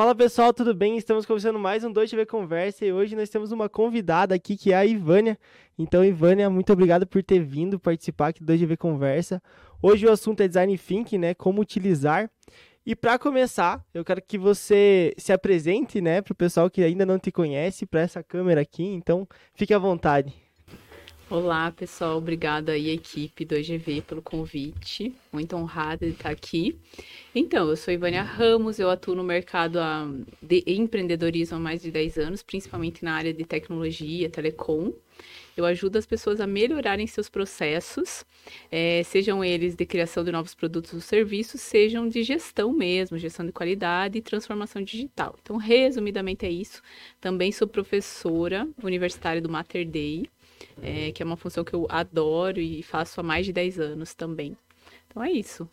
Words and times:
Fala 0.00 0.14
pessoal, 0.14 0.50
tudo 0.50 0.72
bem? 0.72 0.96
Estamos 0.96 1.26
começando 1.26 1.58
mais 1.58 1.84
um 1.84 1.92
2TV 1.92 2.24
Conversa 2.24 2.86
e 2.86 2.90
hoje 2.90 3.14
nós 3.14 3.28
temos 3.28 3.52
uma 3.52 3.68
convidada 3.68 4.34
aqui 4.34 4.56
que 4.56 4.72
é 4.72 4.76
a 4.76 4.86
Ivânia. 4.86 5.38
Então, 5.78 6.02
Ivânia, 6.02 6.48
muito 6.48 6.72
obrigado 6.72 7.06
por 7.06 7.22
ter 7.22 7.40
vindo 7.40 7.78
participar 7.78 8.28
aqui 8.28 8.42
do 8.42 8.50
2GV 8.50 8.78
Conversa. 8.78 9.42
Hoje 9.82 10.06
o 10.06 10.10
assunto 10.10 10.40
é 10.40 10.48
Design 10.48 10.78
Thinking, 10.78 11.18
né? 11.18 11.34
Como 11.34 11.60
utilizar. 11.60 12.30
E 12.86 12.96
para 12.96 13.18
começar, 13.18 13.84
eu 13.92 14.02
quero 14.02 14.22
que 14.22 14.38
você 14.38 15.12
se 15.18 15.34
apresente, 15.34 16.00
né, 16.00 16.22
para 16.22 16.32
o 16.32 16.34
pessoal 16.34 16.70
que 16.70 16.82
ainda 16.82 17.04
não 17.04 17.18
te 17.18 17.30
conhece, 17.30 17.84
para 17.84 18.00
essa 18.00 18.22
câmera 18.22 18.62
aqui. 18.62 18.82
Então, 18.82 19.28
fique 19.52 19.74
à 19.74 19.78
vontade. 19.78 20.32
Olá, 21.30 21.70
pessoal. 21.70 22.18
Obrigada 22.18 22.72
aí, 22.72 22.90
equipe 22.90 23.44
do 23.44 23.54
EGV, 23.54 24.02
pelo 24.02 24.20
convite. 24.20 25.14
Muito 25.32 25.54
honrada 25.54 26.04
de 26.04 26.10
estar 26.10 26.30
aqui. 26.30 26.76
Então, 27.32 27.70
eu 27.70 27.76
sou 27.76 27.94
Ivânia 27.94 28.20
Ramos, 28.20 28.80
eu 28.80 28.90
atuo 28.90 29.14
no 29.14 29.22
mercado 29.22 29.78
de 30.42 30.64
empreendedorismo 30.66 31.56
há 31.56 31.60
mais 31.60 31.82
de 31.82 31.92
10 31.92 32.18
anos, 32.18 32.42
principalmente 32.42 33.04
na 33.04 33.14
área 33.14 33.32
de 33.32 33.44
tecnologia, 33.44 34.28
telecom. 34.28 34.92
Eu 35.56 35.64
ajudo 35.64 35.98
as 35.98 36.04
pessoas 36.04 36.40
a 36.40 36.48
melhorarem 36.48 37.06
seus 37.06 37.28
processos, 37.28 38.24
é, 38.68 39.04
sejam 39.04 39.44
eles 39.44 39.76
de 39.76 39.86
criação 39.86 40.24
de 40.24 40.32
novos 40.32 40.56
produtos 40.56 40.94
ou 40.94 41.00
serviços, 41.00 41.60
sejam 41.60 42.08
de 42.08 42.24
gestão 42.24 42.72
mesmo, 42.72 43.16
gestão 43.16 43.46
de 43.46 43.52
qualidade 43.52 44.18
e 44.18 44.20
transformação 44.20 44.82
digital. 44.82 45.38
Então, 45.40 45.56
resumidamente 45.58 46.44
é 46.44 46.50
isso. 46.50 46.82
Também 47.20 47.52
sou 47.52 47.68
professora 47.68 48.66
universitária 48.82 49.40
do 49.40 49.48
Mater 49.48 49.86
Dei 49.86 50.28
é, 50.82 51.12
que 51.12 51.22
é 51.22 51.26
uma 51.26 51.36
função 51.36 51.64
que 51.64 51.74
eu 51.74 51.86
adoro 51.88 52.60
e 52.60 52.82
faço 52.82 53.20
há 53.20 53.22
mais 53.22 53.46
de 53.46 53.52
10 53.52 53.80
anos 53.80 54.14
também. 54.14 54.56
Então 55.06 55.22
é 55.22 55.30
isso, 55.30 55.68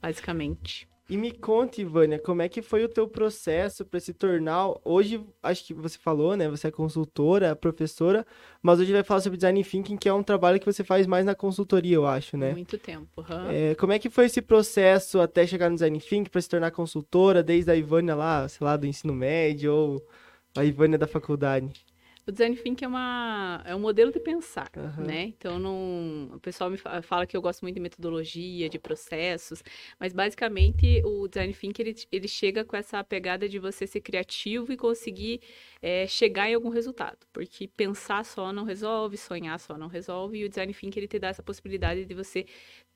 basicamente. 0.00 0.88
E 1.08 1.18
me 1.18 1.30
conte, 1.30 1.84
Vânia, 1.84 2.18
como 2.18 2.40
é 2.40 2.48
que 2.48 2.62
foi 2.62 2.82
o 2.82 2.88
teu 2.88 3.06
processo 3.06 3.84
para 3.84 4.00
se 4.00 4.14
tornar... 4.14 4.72
Hoje, 4.82 5.22
acho 5.42 5.66
que 5.66 5.74
você 5.74 5.98
falou, 5.98 6.34
né? 6.34 6.48
Você 6.48 6.68
é 6.68 6.70
consultora, 6.70 7.54
professora, 7.54 8.26
mas 8.62 8.80
hoje 8.80 8.90
vai 8.90 9.02
falar 9.02 9.20
sobre 9.20 9.36
Design 9.36 9.62
Thinking, 9.62 9.98
que 9.98 10.08
é 10.08 10.14
um 10.14 10.22
trabalho 10.22 10.58
que 10.58 10.64
você 10.64 10.82
faz 10.82 11.06
mais 11.06 11.26
na 11.26 11.34
consultoria, 11.34 11.96
eu 11.96 12.06
acho, 12.06 12.38
né? 12.38 12.52
Muito 12.52 12.78
tempo, 12.78 13.20
uhum. 13.20 13.50
é, 13.50 13.74
Como 13.74 13.92
é 13.92 13.98
que 13.98 14.08
foi 14.08 14.24
esse 14.24 14.40
processo 14.40 15.20
até 15.20 15.46
chegar 15.46 15.68
no 15.68 15.76
Design 15.76 16.00
Thinking 16.00 16.30
para 16.30 16.40
se 16.40 16.48
tornar 16.48 16.70
consultora, 16.70 17.42
desde 17.42 17.70
a 17.70 17.76
Ivânia 17.76 18.14
lá, 18.14 18.48
sei 18.48 18.64
lá, 18.64 18.74
do 18.74 18.86
ensino 18.86 19.12
médio 19.12 19.74
ou 19.74 20.06
a 20.56 20.64
Ivânia 20.64 20.96
da 20.96 21.06
faculdade? 21.06 21.70
O 22.26 22.32
design 22.32 22.56
thinking 22.56 22.86
é, 22.86 22.88
uma, 22.88 23.62
é 23.66 23.74
um 23.74 23.80
modelo 23.80 24.10
de 24.10 24.18
pensar, 24.18 24.70
uhum. 24.76 25.04
né? 25.04 25.24
Então, 25.24 25.58
não, 25.58 26.30
o 26.34 26.40
pessoal 26.40 26.70
me 26.70 26.78
fala 26.78 27.26
que 27.26 27.36
eu 27.36 27.42
gosto 27.42 27.62
muito 27.62 27.74
de 27.74 27.80
metodologia, 27.80 28.68
de 28.68 28.78
processos, 28.78 29.62
mas 30.00 30.12
basicamente 30.14 31.02
o 31.04 31.28
design 31.28 31.52
thinking 31.52 31.82
ele, 31.82 31.94
ele 32.10 32.28
chega 32.28 32.64
com 32.64 32.76
essa 32.76 33.04
pegada 33.04 33.46
de 33.46 33.58
você 33.58 33.86
ser 33.86 34.00
criativo 34.00 34.72
e 34.72 34.76
conseguir 34.76 35.40
é, 35.82 36.06
chegar 36.06 36.48
em 36.48 36.54
algum 36.54 36.70
resultado, 36.70 37.18
porque 37.30 37.68
pensar 37.68 38.24
só 38.24 38.52
não 38.52 38.64
resolve, 38.64 39.18
sonhar 39.18 39.60
só 39.60 39.76
não 39.76 39.88
resolve, 39.88 40.38
e 40.38 40.44
o 40.44 40.48
design 40.48 40.72
thinking 40.72 41.00
ele 41.00 41.08
te 41.08 41.18
dá 41.18 41.28
essa 41.28 41.42
possibilidade 41.42 42.06
de 42.06 42.14
você 42.14 42.46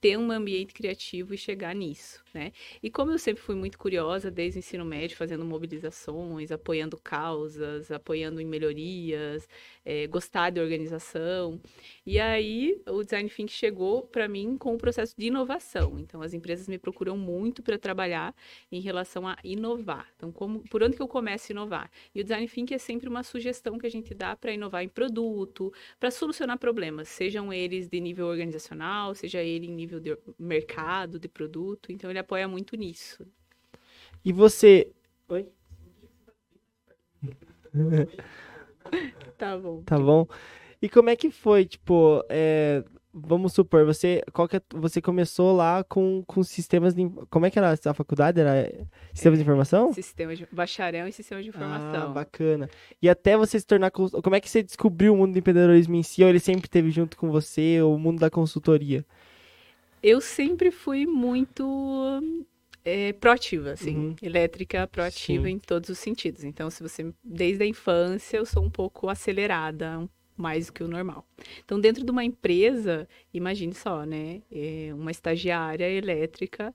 ter 0.01 0.17
um 0.17 0.31
ambiente 0.31 0.73
criativo 0.73 1.35
e 1.35 1.39
chegar 1.39 1.75
nisso, 1.75 2.23
né? 2.33 2.53
E 2.83 2.89
como 2.89 3.11
eu 3.11 3.19
sempre 3.19 3.42
fui 3.42 3.57
muito 3.57 3.77
curiosa 3.77 4.31
desde 4.31 4.59
o 4.59 4.61
ensino 4.61 4.85
médio, 4.85 5.17
fazendo 5.17 5.45
mobilizações, 5.45 6.53
apoiando 6.53 6.97
causas, 6.97 7.91
apoiando 7.91 8.41
em 8.41 8.47
melhorias, 8.47 9.17
é, 9.84 10.06
gostar 10.06 10.50
de 10.50 10.61
organização, 10.61 11.61
e 12.06 12.19
aí 12.19 12.80
o 12.86 13.02
design 13.02 13.28
thinking 13.28 13.52
chegou 13.52 14.02
para 14.02 14.28
mim 14.28 14.56
com 14.56 14.74
o 14.74 14.78
processo 14.78 15.14
de 15.19 15.27
inovação. 15.27 15.98
Então 15.98 16.22
as 16.22 16.33
empresas 16.33 16.69
me 16.69 16.78
procuram 16.78 17.16
muito 17.16 17.62
para 17.62 17.78
trabalhar 17.78 18.34
em 18.70 18.80
relação 18.80 19.27
a 19.27 19.36
inovar. 19.42 20.08
Então 20.16 20.30
como 20.30 20.61
por 20.70 20.83
onde 20.83 20.96
que 20.96 21.02
eu 21.02 21.08
começo 21.08 21.50
a 21.50 21.55
inovar? 21.55 21.91
E 22.14 22.20
o 22.20 22.24
design 22.24 22.48
thinking 22.48 22.74
é 22.74 22.78
sempre 22.78 23.08
uma 23.08 23.23
sugestão 23.23 23.78
que 23.78 23.86
a 23.86 23.90
gente 23.90 24.14
dá 24.14 24.36
para 24.36 24.52
inovar 24.52 24.83
em 24.83 24.89
produto, 24.89 25.73
para 25.98 26.11
solucionar 26.11 26.58
problemas, 26.58 27.08
sejam 27.08 27.52
eles 27.52 27.89
de 27.89 28.01
nível 28.01 28.27
organizacional, 28.27 29.14
seja 29.14 29.42
ele 29.42 29.67
em 29.67 29.73
nível 29.73 29.89
nível 29.89 30.01
de 30.01 30.17
mercado, 30.39 31.18
de 31.18 31.28
produto. 31.28 31.90
Então 31.90 32.11
ele 32.11 32.18
apoia 32.18 32.46
muito 32.46 32.77
nisso. 32.77 33.27
E 34.24 34.33
você. 34.33 34.92
Oi? 35.28 35.48
tá 39.39 39.57
bom. 39.57 39.83
Tá 39.83 39.99
bom. 39.99 40.27
E 40.81 40.89
como 40.89 41.11
é 41.11 41.17
que 41.17 41.31
foi, 41.31 41.65
tipo, 41.65 42.25
é, 42.29 42.85
vamos 43.13 43.53
supor, 43.53 43.85
você, 43.85 44.23
qual 44.33 44.47
que 44.47 44.57
é, 44.57 44.63
você 44.71 45.03
começou 45.03 45.57
lá 45.57 45.83
com, 45.83 46.23
com 46.27 46.43
sistemas 46.45 46.95
de, 46.95 47.11
como 47.29 47.47
é 47.47 47.51
que 47.51 47.59
era 47.59 47.73
a 47.73 47.95
faculdade? 47.95 48.41
Era 48.41 48.71
sistemas 49.13 49.39
de 49.39 49.43
informação? 49.43 49.93
Sistema 49.93 50.37
de, 50.37 50.47
bacharel 50.53 51.09
em 51.09 51.13
sistemas 51.13 51.45
de 51.45 51.51
informação. 51.51 52.11
Ah, 52.11 52.13
bacana. 52.13 52.71
E 53.03 53.09
até 53.09 53.37
você 53.37 53.59
se 53.59 53.67
tornar, 53.67 53.91
como 53.91 54.37
é 54.37 54.41
que 54.41 54.49
você 54.49 54.63
descobriu 54.63 55.15
o 55.15 55.17
mundo 55.17 55.33
do 55.33 55.39
empreendedorismo 55.39 55.97
em 55.97 56.03
si, 56.03 56.23
ou 56.23 56.29
ele 56.29 56.41
sempre 56.41 56.67
esteve 56.67 56.91
junto 56.91 57.17
com 57.17 57.31
você, 57.31 57.83
ou 57.83 57.97
o 57.97 57.99
mundo 57.99 58.20
da 58.20 58.31
consultoria? 58.31 59.05
eu 60.03 60.20
sempre 60.20 60.70
fui 60.70 61.07
muito 61.07 61.65
é, 62.89 63.13
proativa, 63.13 63.73
assim, 63.73 63.97
uhum. 63.97 64.17
elétrica 64.23 64.87
proativa 64.87 65.45
Sim. 65.45 65.51
em 65.51 65.59
todos 65.59 65.91
os 65.91 65.99
sentidos. 65.99 66.45
Então, 66.45 66.71
se 66.71 66.83
você 66.83 67.13
desde 67.23 67.65
a 67.65 67.67
infância 67.67 68.37
eu 68.37 68.47
sou 68.47 68.65
um 68.65 68.71
pouco 68.71 69.09
acelerada, 69.09 69.99
um 69.99 70.09
mais 70.39 70.67
do 70.67 70.73
que 70.73 70.85
o 70.85 70.89
normal. 70.89 71.27
Então, 71.65 71.81
dentro 71.81 72.05
de 72.05 72.11
uma 72.11 72.25
empresa, 72.25 73.09
imagine 73.35 73.75
só, 73.75 74.05
né? 74.05 74.41
É 74.51 74.91
uma 74.95 75.11
estagiária 75.11 75.91
elétrica. 75.91 76.75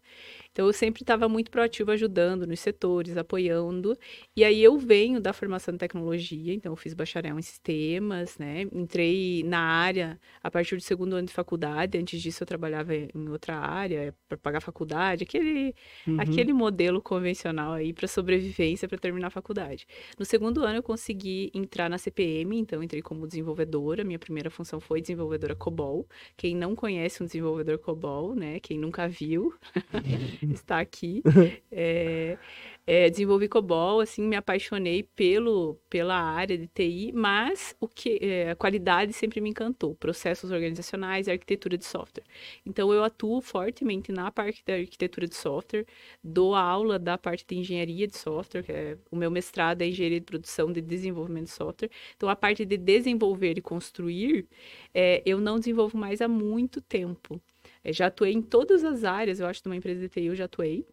Então, 0.52 0.68
eu 0.68 0.74
sempre 0.74 1.02
estava 1.02 1.28
muito 1.28 1.50
proativa, 1.50 1.94
ajudando 1.94 2.46
nos 2.46 2.60
setores, 2.60 3.18
apoiando. 3.18 3.98
E 4.36 4.44
aí, 4.44 4.62
eu 4.62 4.78
venho 4.78 5.20
da 5.20 5.34
formação 5.34 5.74
em 5.74 5.78
tecnologia, 5.78 6.54
então, 6.54 6.74
eu 6.74 6.76
fiz 6.76 6.94
bacharel 6.94 7.40
em 7.40 7.42
sistemas, 7.42 8.38
né? 8.38 8.68
Entrei 8.72 9.44
na 9.44 9.60
área 9.60 10.20
a 10.44 10.52
partir 10.52 10.76
do 10.76 10.82
segundo 10.82 11.16
ano 11.16 11.28
de 11.28 11.34
faculdade. 11.34 11.98
Antes 11.98 12.22
disso, 12.22 12.44
eu 12.44 12.48
trabalhava 12.48 12.94
em 12.94 13.30
outra 13.30 13.56
área, 13.56 14.14
para 14.28 14.38
pagar 14.38 14.60
faculdade, 14.60 15.24
aquele, 15.24 15.74
uhum. 16.06 16.20
aquele 16.20 16.52
modelo 16.52 17.02
convencional 17.02 17.72
aí 17.74 17.94
para 17.94 18.08
sobrevivência, 18.08 18.88
para 18.88 18.98
terminar 18.98 19.28
a 19.28 19.32
faculdade. 19.32 19.88
No 20.20 20.26
segundo 20.26 20.64
ano, 20.64 20.80
eu 20.80 20.84
consegui 20.84 21.50
entrar 21.54 21.90
na 21.90 21.98
CPM, 21.98 22.58
então, 22.60 22.84
entrei 22.84 23.02
como 23.02 23.26
desenvolvedora 23.26 23.53
desenvolvedora. 23.54 24.04
Minha 24.04 24.20
primeira 24.20 24.50
função 24.50 24.80
foi 24.80 25.02
desenvolvedora 25.02 25.56
COBOL. 25.56 26.08
Quem 26.36 26.56
não 26.56 26.76
conhece 26.76 27.22
um 27.22 27.26
desenvolvedor 27.26 27.78
COBOL, 27.78 28.36
né? 28.36 28.60
Quem 28.60 28.78
nunca 28.78 29.08
viu, 29.08 29.54
está 30.42 30.80
aqui. 30.80 31.22
É, 31.76 32.38
é, 32.86 33.10
desenvolvi 33.10 33.48
COBOL, 33.48 34.02
assim, 34.02 34.24
me 34.24 34.36
apaixonei 34.36 35.04
pelo, 35.04 35.76
pela 35.90 36.16
área 36.16 36.58
de 36.58 36.68
TI, 36.68 37.12
mas 37.14 37.76
o 37.80 37.88
que 37.88 38.20
é, 38.22 38.52
a 38.52 38.56
qualidade 38.56 39.14
sempre 39.14 39.40
me 39.42 39.50
encantou, 39.50 39.96
processos 39.96 40.52
organizacionais 40.52 41.28
e 41.28 41.32
arquitetura 41.32 41.78
de 41.78 41.86
software. 41.86 42.24
Então 42.66 42.94
eu 42.94 43.04
atuo 43.04 43.42
fortemente 43.42 44.12
na 44.12 44.32
parte 44.32 44.64
da 44.66 44.74
arquitetura 44.76 45.28
de 45.28 45.36
software, 45.36 45.86
dou 46.24 46.56
aula 46.56 47.00
da 47.00 47.18
parte 47.18 47.46
de 47.48 47.56
engenharia 47.58 48.08
de 48.08 48.18
software, 48.18 48.64
que 48.64 48.72
é 48.72 48.98
o 49.12 49.16
meu 49.16 49.32
mestrado 49.32 49.82
é 49.82 49.88
engenharia 49.88 50.20
de 50.20 50.26
produção 50.26 50.72
de 50.72 50.82
desenvolvimento 50.82 51.46
de 51.46 51.52
software. 51.52 51.90
Então 52.16 52.30
a 52.30 52.36
parte 52.36 52.66
de 52.66 52.78
desenvolver 52.78 53.58
e 53.58 53.62
construir, 53.62 54.48
é, 54.94 55.22
eu 55.26 55.40
não 55.40 55.58
desenvolvo 55.60 55.98
mais 55.98 56.22
há 56.22 56.28
muito 56.28 56.82
tempo. 56.82 57.42
É, 57.84 57.92
já 57.94 58.08
atuei 58.08 58.34
em 58.34 58.42
todas 58.42 58.84
as 58.84 59.04
áreas, 59.04 59.40
eu 59.40 59.48
acho, 59.48 59.62
de 59.62 59.70
uma 59.70 59.76
empresa 59.76 60.02
de 60.02 60.10
TI 60.10 60.26
eu 60.26 60.36
já 60.36 60.46
atuei. 60.46 60.86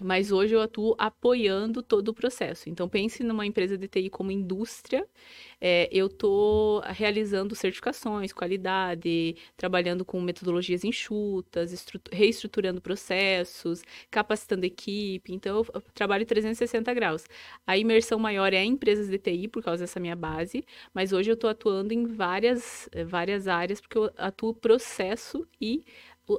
Mas 0.00 0.30
hoje 0.30 0.54
eu 0.54 0.60
atuo 0.60 0.94
apoiando 0.98 1.82
todo 1.82 2.08
o 2.08 2.14
processo. 2.14 2.68
Então, 2.68 2.86
pense 2.88 3.24
numa 3.24 3.46
empresa 3.46 3.78
de 3.78 3.88
TI 3.88 4.10
como 4.10 4.30
indústria. 4.30 5.06
É, 5.58 5.88
eu 5.90 6.06
estou 6.06 6.80
realizando 6.80 7.54
certificações, 7.54 8.32
qualidade, 8.32 9.36
trabalhando 9.56 10.04
com 10.04 10.20
metodologias 10.20 10.84
enxutas, 10.84 11.86
reestruturando 12.12 12.80
processos, 12.80 13.82
capacitando 14.10 14.66
equipe. 14.66 15.32
Então, 15.32 15.64
eu 15.72 15.82
trabalho 15.94 16.26
360 16.26 16.92
graus. 16.92 17.24
A 17.66 17.78
imersão 17.78 18.18
maior 18.18 18.52
é 18.52 18.62
em 18.62 18.72
empresas 18.72 19.08
de 19.08 19.18
TI, 19.18 19.48
por 19.48 19.62
causa 19.62 19.84
dessa 19.84 19.98
minha 19.98 20.16
base, 20.16 20.62
mas 20.92 21.12
hoje 21.12 21.30
eu 21.30 21.34
estou 21.34 21.48
atuando 21.48 21.94
em 21.94 22.04
várias, 22.06 22.88
várias 23.06 23.48
áreas, 23.48 23.80
porque 23.80 23.96
eu 23.96 24.10
atuo 24.18 24.54
processo 24.54 25.46
e 25.60 25.82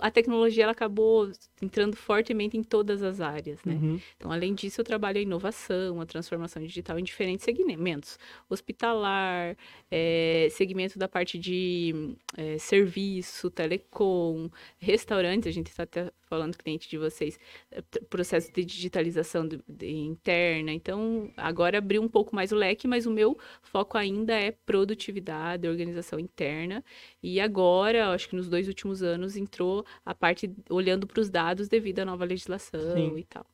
a 0.01 0.11
tecnologia 0.11 0.63
ela 0.63 0.71
acabou 0.71 1.31
entrando 1.61 1.95
fortemente 1.95 2.57
em 2.57 2.63
todas 2.63 3.01
as 3.01 3.21
áreas, 3.21 3.63
né? 3.63 3.75
Uhum. 3.75 3.99
Então, 4.17 4.31
além 4.31 4.53
disso, 4.53 4.81
eu 4.81 4.85
trabalho 4.85 5.17
a 5.17 5.21
inovação, 5.21 6.01
a 6.01 6.05
transformação 6.05 6.61
digital 6.61 6.99
em 6.99 7.03
diferentes 7.03 7.45
segmentos. 7.45 8.19
Hospitalar, 8.49 9.55
é, 9.89 10.47
segmento 10.51 10.99
da 10.99 11.07
parte 11.07 11.39
de 11.39 12.15
é, 12.35 12.57
serviço, 12.57 13.49
telecom, 13.49 14.49
restaurantes, 14.77 15.47
a 15.47 15.51
gente 15.51 15.67
está 15.67 15.83
até 15.83 16.11
falando 16.27 16.57
cliente 16.57 16.89
de 16.89 16.97
vocês, 16.97 17.39
é, 17.71 17.81
processo 18.09 18.51
de 18.51 18.65
digitalização 18.65 19.47
de, 19.47 19.59
de 19.67 19.89
interna. 19.89 20.73
Então, 20.73 21.31
agora 21.37 21.77
abriu 21.77 22.01
um 22.01 22.09
pouco 22.09 22.35
mais 22.35 22.51
o 22.51 22.55
leque, 22.55 22.87
mas 22.87 23.05
o 23.05 23.11
meu 23.11 23.37
foco 23.61 23.97
ainda 23.97 24.33
é 24.33 24.51
produtividade, 24.51 25.67
organização 25.67 26.19
interna. 26.19 26.83
E 27.23 27.39
agora, 27.39 28.09
acho 28.09 28.29
que 28.29 28.35
nos 28.35 28.49
dois 28.49 28.67
últimos 28.67 29.01
anos, 29.01 29.37
entrou 29.37 29.76
a 30.05 30.13
parte 30.13 30.51
olhando 30.69 31.07
para 31.07 31.21
os 31.21 31.29
dados 31.29 31.67
devido 31.67 31.99
à 31.99 32.05
nova 32.05 32.25
legislação 32.25 32.93
Sim. 32.93 33.17
e 33.17 33.23
tal. 33.23 33.45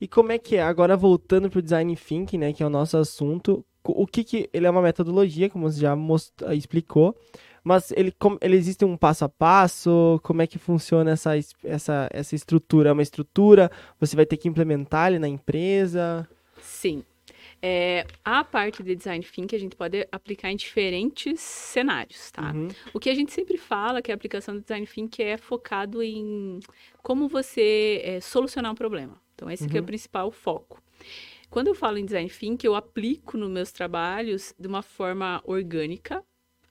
E 0.00 0.06
como 0.06 0.32
é 0.32 0.38
que 0.38 0.56
é? 0.56 0.62
Agora 0.62 0.96
voltando 0.96 1.48
para 1.48 1.58
o 1.58 1.62
design 1.62 1.96
thinking, 1.96 2.38
né, 2.38 2.52
que 2.52 2.62
é 2.62 2.66
o 2.66 2.70
nosso 2.70 2.98
assunto, 2.98 3.64
o 3.82 4.06
que 4.06 4.24
que 4.24 4.50
ele 4.52 4.66
é 4.66 4.70
uma 4.70 4.82
metodologia, 4.82 5.48
como 5.48 5.70
você 5.70 5.80
já 5.80 5.96
most... 5.96 6.32
explicou, 6.52 7.16
mas 7.64 7.90
ele, 7.92 8.12
como, 8.12 8.38
ele 8.40 8.56
existe 8.56 8.84
um 8.84 8.96
passo 8.96 9.24
a 9.24 9.28
passo? 9.28 10.20
Como 10.22 10.40
é 10.40 10.46
que 10.46 10.58
funciona 10.58 11.10
essa, 11.10 11.32
essa, 11.64 12.08
essa 12.12 12.34
estrutura? 12.34 12.90
É 12.90 12.92
uma 12.92 13.02
estrutura? 13.02 13.70
Você 13.98 14.14
vai 14.14 14.24
ter 14.24 14.36
que 14.36 14.48
implementar 14.48 15.08
ele 15.08 15.18
na 15.18 15.26
empresa? 15.26 16.28
Sim. 16.60 17.02
É, 17.68 18.06
a 18.24 18.44
parte 18.44 18.80
de 18.80 18.94
design 18.94 19.24
thinking 19.24 19.56
a 19.56 19.58
gente 19.58 19.74
pode 19.74 20.06
aplicar 20.12 20.52
em 20.52 20.56
diferentes 20.56 21.40
cenários, 21.40 22.30
tá? 22.30 22.52
Uhum. 22.52 22.68
O 22.94 23.00
que 23.00 23.10
a 23.10 23.14
gente 23.14 23.32
sempre 23.32 23.58
fala 23.58 24.00
que 24.00 24.12
a 24.12 24.14
aplicação 24.14 24.54
do 24.54 24.60
design 24.60 24.86
thinking 24.86 25.24
é 25.24 25.36
focado 25.36 26.00
em 26.00 26.60
como 27.02 27.26
você 27.26 28.00
é, 28.04 28.20
solucionar 28.20 28.70
um 28.70 28.74
problema. 28.76 29.20
Então, 29.34 29.50
esse 29.50 29.64
uhum. 29.64 29.70
é 29.72 29.74
o 29.74 29.78
uhum. 29.78 29.86
principal 29.86 30.30
foco. 30.30 30.80
Quando 31.50 31.66
eu 31.66 31.74
falo 31.74 31.98
em 31.98 32.04
design 32.04 32.30
thinking, 32.30 32.68
eu 32.68 32.76
aplico 32.76 33.36
nos 33.36 33.50
meus 33.50 33.72
trabalhos 33.72 34.54
de 34.56 34.68
uma 34.68 34.82
forma 34.82 35.42
orgânica 35.44 36.22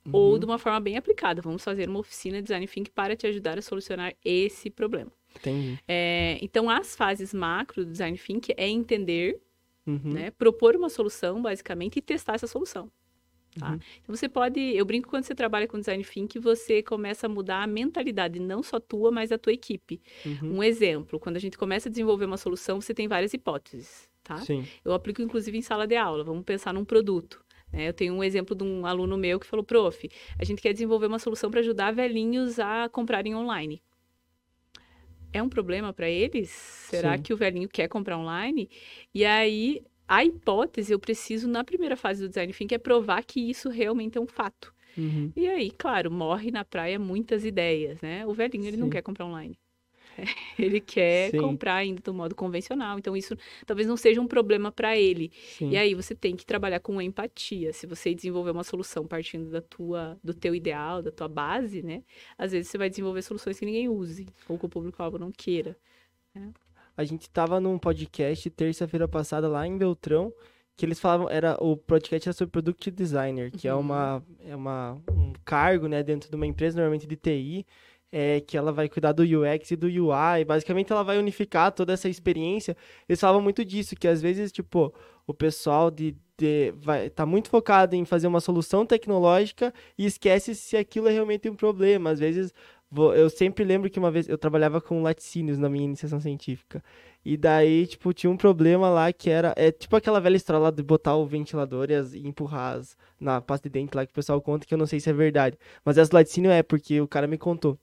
uhum. 0.06 0.12
ou 0.13 0.39
de 0.39 0.45
uma 0.45 0.57
forma 0.57 0.80
bem 0.80 0.95
aplicada. 0.95 1.41
Vamos 1.41 1.62
fazer 1.62 1.89
uma 1.89 2.00
oficina 2.00 2.38
de 2.38 2.44
design 2.44 2.68
thinking 2.68 2.91
para 2.91 3.18
te 3.18 3.27
ajudar 3.27 3.57
a 3.57 3.62
solucionar 3.62 4.15
esse 4.24 4.69
problema. 4.69 5.12
Entendi. 5.36 5.77
É, 5.88 6.38
então, 6.41 6.69
as 6.69 6.95
fases 6.95 7.33
macro 7.33 7.83
do 7.83 7.91
design 7.91 8.18
thinking 8.18 8.53
é 8.56 8.69
entender, 8.69 9.41
uhum. 9.85 10.13
né, 10.13 10.31
propor 10.31 10.75
uma 10.75 10.89
solução, 10.89 11.41
basicamente, 11.41 11.97
e 11.97 12.01
testar 12.01 12.35
essa 12.35 12.47
solução. 12.47 12.89
Tá? 13.57 13.71
Uhum. 13.71 13.79
Então 14.01 14.15
você 14.15 14.27
pode, 14.27 14.59
eu 14.59 14.85
brinco 14.85 15.09
quando 15.09 15.23
você 15.23 15.33
trabalha 15.33 15.67
com 15.67 15.79
design 15.79 16.03
thinking, 16.03 16.39
você 16.39 16.83
começa 16.83 17.25
a 17.25 17.29
mudar 17.29 17.63
a 17.63 17.67
mentalidade, 17.67 18.39
não 18.39 18.61
só 18.61 18.79
tua, 18.79 19.11
mas 19.11 19.29
da 19.29 19.37
tua 19.37 19.53
equipe. 19.53 20.01
Uhum. 20.25 20.57
Um 20.57 20.63
exemplo, 20.63 21.19
quando 21.19 21.37
a 21.37 21.39
gente 21.39 21.57
começa 21.57 21.87
a 21.87 21.91
desenvolver 21.91 22.25
uma 22.25 22.37
solução, 22.37 22.81
você 22.81 22.93
tem 22.93 23.07
várias 23.07 23.33
hipóteses, 23.33 24.09
tá? 24.23 24.37
Sim. 24.39 24.65
Eu 24.83 24.93
aplico 24.93 25.21
inclusive 25.21 25.57
em 25.57 25.61
sala 25.61 25.88
de 25.88 25.95
aula. 25.95 26.23
Vamos 26.23 26.43
pensar 26.43 26.73
num 26.73 26.83
produto. 26.83 27.43
Né? 27.71 27.88
Eu 27.88 27.93
tenho 27.93 28.13
um 28.13 28.23
exemplo 28.23 28.55
de 28.55 28.63
um 28.63 28.85
aluno 28.85 29.17
meu 29.17 29.39
que 29.39 29.45
falou, 29.45 29.63
prof, 29.63 30.09
a 30.38 30.43
gente 30.43 30.61
quer 30.61 30.73
desenvolver 30.73 31.05
uma 31.05 31.19
solução 31.19 31.49
para 31.49 31.61
ajudar 31.61 31.91
velhinhos 31.91 32.59
a 32.59 32.89
comprarem 32.89 33.35
online. 33.35 33.81
É 35.35 35.43
um 35.43 35.49
problema 35.49 35.91
para 35.91 36.09
eles? 36.09 36.49
Será 36.49 37.17
Sim. 37.17 37.23
que 37.23 37.33
o 37.33 37.37
velhinho 37.37 37.67
quer 37.67 37.89
comprar 37.89 38.17
online? 38.17 38.69
E 39.13 39.25
aí 39.25 39.83
a 40.07 40.23
hipótese 40.23 40.93
eu 40.93 40.99
preciso, 40.99 41.45
na 41.45 41.61
primeira 41.61 41.97
fase 41.97 42.21
do 42.21 42.29
design 42.29 42.53
thinking, 42.53 42.75
é 42.75 42.77
provar 42.77 43.21
que 43.25 43.41
isso 43.49 43.69
realmente 43.69 44.17
é 44.17 44.21
um 44.21 44.27
fato. 44.27 44.73
Uhum. 44.97 45.33
E 45.35 45.45
aí, 45.45 45.71
claro, 45.71 46.09
morre 46.09 46.51
na 46.51 46.63
praia 46.63 46.97
muitas 46.97 47.43
ideias, 47.43 47.99
né? 48.01 48.25
O 48.25 48.33
velhinho, 48.33 48.63
ele 48.63 48.77
Sim. 48.77 48.83
não 48.83 48.89
quer 48.89 49.01
comprar 49.01 49.25
online. 49.25 49.59
Ele 50.57 50.79
quer 50.79 51.31
Sim. 51.31 51.38
comprar 51.38 51.75
ainda 51.75 52.01
do 52.01 52.13
modo 52.13 52.35
convencional. 52.35 52.97
Então, 52.97 53.15
isso 53.15 53.35
talvez 53.65 53.88
não 53.88 53.97
seja 53.97 54.21
um 54.21 54.27
problema 54.27 54.71
para 54.71 54.97
ele. 54.97 55.31
Sim. 55.57 55.71
E 55.71 55.77
aí, 55.77 55.94
você 55.94 56.15
tem 56.15 56.35
que 56.35 56.45
trabalhar 56.45 56.79
com 56.79 57.01
empatia. 57.01 57.73
Se 57.73 57.85
você 57.85 58.13
desenvolver 58.13 58.51
uma 58.51 58.63
solução 58.63 59.06
partindo 59.06 59.50
da 59.50 59.62
tua, 59.62 60.17
do 60.23 60.33
teu 60.33 60.56
ideal, 60.56 61.01
da 61.01 61.12
tua 61.12 61.27
base, 61.27 61.81
né? 61.81 62.03
Às 62.38 62.51
vezes, 62.51 62.69
você 62.69 62.77
vai 62.77 62.89
desenvolver 62.89 63.21
soluções 63.21 63.59
que 63.59 63.65
ninguém 63.65 63.89
use. 63.89 64.27
Ou 64.47 64.57
que 64.57 64.65
o 64.65 64.69
público-alvo 64.69 65.17
não 65.17 65.31
queira. 65.31 65.77
Né? 66.33 66.51
A 66.97 67.03
gente 67.03 67.29
tava 67.29 67.59
num 67.59 67.77
podcast 67.77 68.50
terça-feira 68.50 69.07
passada 69.07 69.50
lá 69.50 69.67
em 69.67 69.77
Beltrão, 69.77 70.31
que 70.77 70.85
eles 70.85 71.00
falavam, 71.00 71.29
era 71.29 71.57
o 71.62 71.75
podcast 71.75 72.27
era 72.27 72.33
sobre 72.33 72.51
Product 72.51 72.91
Designer, 72.91 73.51
que 73.51 73.67
é 73.67 73.73
uhum. 73.73 73.79
é 73.79 73.81
uma 73.81 74.23
é 74.47 74.56
uma 74.56 75.01
um 75.12 75.33
cargo, 75.44 75.88
né, 75.88 76.03
dentro 76.03 76.29
de 76.29 76.35
uma 76.35 76.45
empresa 76.45 76.77
normalmente 76.77 77.07
de 77.07 77.15
TI, 77.15 77.65
é, 78.17 78.39
que 78.39 78.57
ela 78.57 78.71
vai 78.71 78.88
cuidar 78.88 79.12
do 79.12 79.23
UX 79.23 79.71
e 79.71 79.75
do 79.75 79.88
UI, 79.88 80.45
basicamente 80.47 80.89
ela 80.89 81.03
vai 81.03 81.19
unificar 81.19 81.69
toda 81.73 81.91
essa 81.91 82.07
experiência. 82.07 82.77
Eles 83.09 83.19
falavam 83.19 83.41
muito 83.41 83.65
disso, 83.65 83.94
que 83.94 84.07
às 84.07 84.21
vezes, 84.21 84.53
tipo, 84.53 84.94
o 85.27 85.33
pessoal 85.33 85.91
de, 85.91 86.15
de 86.38 86.71
vai 86.77 87.09
tá 87.09 87.25
muito 87.25 87.50
focado 87.50 87.94
em 87.94 88.06
fazer 88.06 88.27
uma 88.27 88.39
solução 88.39 88.85
tecnológica 88.85 89.73
e 89.97 90.06
esquece 90.06 90.56
se 90.56 90.77
aquilo 90.77 91.09
é 91.09 91.12
realmente 91.12 91.50
um 91.50 91.56
problema. 91.57 92.09
Às 92.09 92.19
vezes 92.19 92.53
eu 93.17 93.29
sempre 93.29 93.65
lembro 93.65 93.89
que 93.89 94.00
uma 94.00 94.09
vez 94.09 94.29
eu 94.29 94.38
trabalhava 94.38 94.79
com 94.79 95.01
laticínios 95.01 95.57
na 95.57 95.67
minha 95.67 95.83
iniciação 95.83 96.21
científica. 96.21 96.81
E 97.25 97.35
daí, 97.35 97.85
tipo, 97.85 98.13
tinha 98.13 98.31
um 98.31 98.38
problema 98.38 98.89
lá 98.89 99.12
que 99.12 99.29
era. 99.29 99.53
É 99.57 99.71
tipo 99.73 99.94
aquela 99.97 100.21
velha 100.21 100.38
história 100.38 100.59
lá 100.59 100.71
de 100.71 100.81
botar 100.81 101.15
o 101.17 101.25
ventilador 101.25 101.89
e, 101.91 101.95
as, 101.95 102.13
e 102.13 102.25
empurrar 102.25 102.77
as, 102.77 102.95
na 103.19 103.41
pasta 103.41 103.67
de 103.67 103.73
dente 103.73 103.94
lá 103.94 104.06
que 104.06 104.12
o 104.12 104.15
pessoal 104.15 104.41
conta, 104.41 104.65
que 104.65 104.73
eu 104.73 104.77
não 104.77 104.85
sei 104.85 105.01
se 105.01 105.09
é 105.09 105.13
verdade. 105.13 105.57
Mas 105.83 105.97
essa 105.97 106.15
laticínio 106.15 106.51
é, 106.51 106.63
porque 106.63 107.01
o 107.01 107.07
cara 107.07 107.27
me 107.27 107.38
contou. 107.38 107.77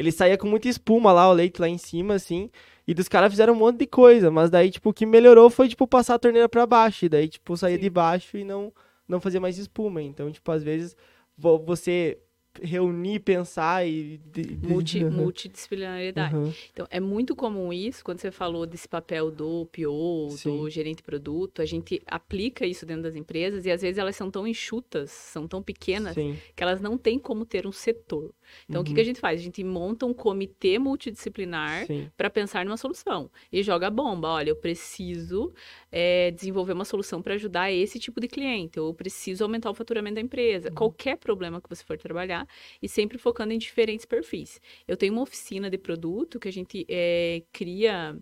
Ele 0.00 0.10
saía 0.10 0.38
com 0.38 0.48
muita 0.48 0.66
espuma 0.66 1.12
lá, 1.12 1.28
o 1.28 1.32
leite 1.34 1.60
lá 1.60 1.68
em 1.68 1.76
cima, 1.76 2.14
assim. 2.14 2.48
E 2.88 2.94
dos 2.94 3.06
caras 3.06 3.30
fizeram 3.30 3.52
um 3.52 3.56
monte 3.56 3.80
de 3.80 3.86
coisa. 3.86 4.30
Mas 4.30 4.48
daí, 4.48 4.70
tipo, 4.70 4.88
o 4.88 4.94
que 4.94 5.04
melhorou 5.04 5.50
foi, 5.50 5.68
tipo, 5.68 5.86
passar 5.86 6.14
a 6.14 6.18
torneira 6.18 6.48
pra 6.48 6.64
baixo. 6.64 7.04
E 7.04 7.08
daí, 7.10 7.28
tipo, 7.28 7.54
saía 7.54 7.76
Sim. 7.76 7.82
de 7.82 7.90
baixo 7.90 8.38
e 8.38 8.42
não, 8.42 8.72
não 9.06 9.20
fazia 9.20 9.38
mais 9.38 9.58
espuma. 9.58 10.00
Então, 10.00 10.32
tipo, 10.32 10.50
às 10.50 10.62
vezes 10.62 10.96
você 11.36 12.18
reunir, 12.62 13.20
pensar 13.20 13.86
e. 13.86 14.20
Multi, 14.62 15.04
multidisciplinaridade. 15.04 16.34
Uhum. 16.34 16.52
Então, 16.72 16.86
é 16.90 16.98
muito 16.98 17.36
comum 17.36 17.72
isso, 17.72 18.04
quando 18.04 18.20
você 18.20 18.30
falou 18.30 18.66
desse 18.66 18.88
papel 18.88 19.30
do 19.30 19.66
PO, 19.66 20.30
Sim. 20.30 20.56
do 20.56 20.70
gerente 20.70 20.98
de 20.98 21.02
produto, 21.02 21.62
a 21.62 21.64
gente 21.64 22.02
aplica 22.06 22.66
isso 22.66 22.84
dentro 22.84 23.04
das 23.04 23.14
empresas 23.14 23.66
e 23.66 23.70
às 23.70 23.82
vezes 23.82 23.98
elas 23.98 24.16
são 24.16 24.30
tão 24.30 24.46
enxutas, 24.46 25.10
são 25.10 25.46
tão 25.46 25.62
pequenas, 25.62 26.14
Sim. 26.14 26.36
que 26.54 26.62
elas 26.62 26.80
não 26.80 26.98
têm 26.98 27.18
como 27.18 27.44
ter 27.44 27.66
um 27.66 27.72
setor. 27.72 28.32
Então, 28.68 28.80
uhum. 28.80 28.82
o 28.82 28.84
que, 28.84 28.94
que, 28.94 29.00
a 29.00 29.02
uhum. 29.02 29.06
gente 29.06 29.20
faz? 29.20 29.40
A 29.40 29.44
gente 29.44 29.62
monta 29.62 30.06
um 30.06 30.12
comitê 30.14 30.78
multidisciplinar 30.78 31.86
para 32.16 32.28
pensar 32.28 32.64
numa 32.64 32.76
solução 32.76 33.30
e 33.52 33.62
joga 33.62 33.86
a 33.86 33.90
bomba. 33.90 34.28
Olha, 34.28 34.50
eu 34.50 34.56
preciso 34.56 35.52
é, 35.90 36.30
desenvolver 36.32 36.72
uma 36.72 36.84
solução 36.84 37.22
para 37.22 37.34
ajudar 37.34 37.70
esse 37.70 37.98
tipo 37.98 38.20
de 38.20 38.26
cliente, 38.26 38.78
ou 38.80 38.88
eu 38.88 38.94
preciso 38.94 39.44
aumentar 39.44 39.70
o 39.70 39.74
faturamento 39.74 40.16
da 40.16 40.20
empresa. 40.20 40.68
Uhum. 40.68 40.74
Qualquer 40.74 41.16
problema 41.16 41.60
que 41.60 41.68
você 41.68 41.84
for 41.84 41.96
trabalhar 41.96 42.39
e 42.82 42.88
sempre 42.88 43.18
focando 43.18 43.52
em 43.52 43.58
diferentes 43.58 44.04
perfis. 44.04 44.60
Eu 44.86 44.96
tenho 44.96 45.12
uma 45.12 45.22
oficina 45.22 45.70
de 45.70 45.78
produto 45.78 46.38
que 46.38 46.48
a 46.48 46.52
gente 46.52 46.86
é, 46.88 47.42
cria 47.52 48.16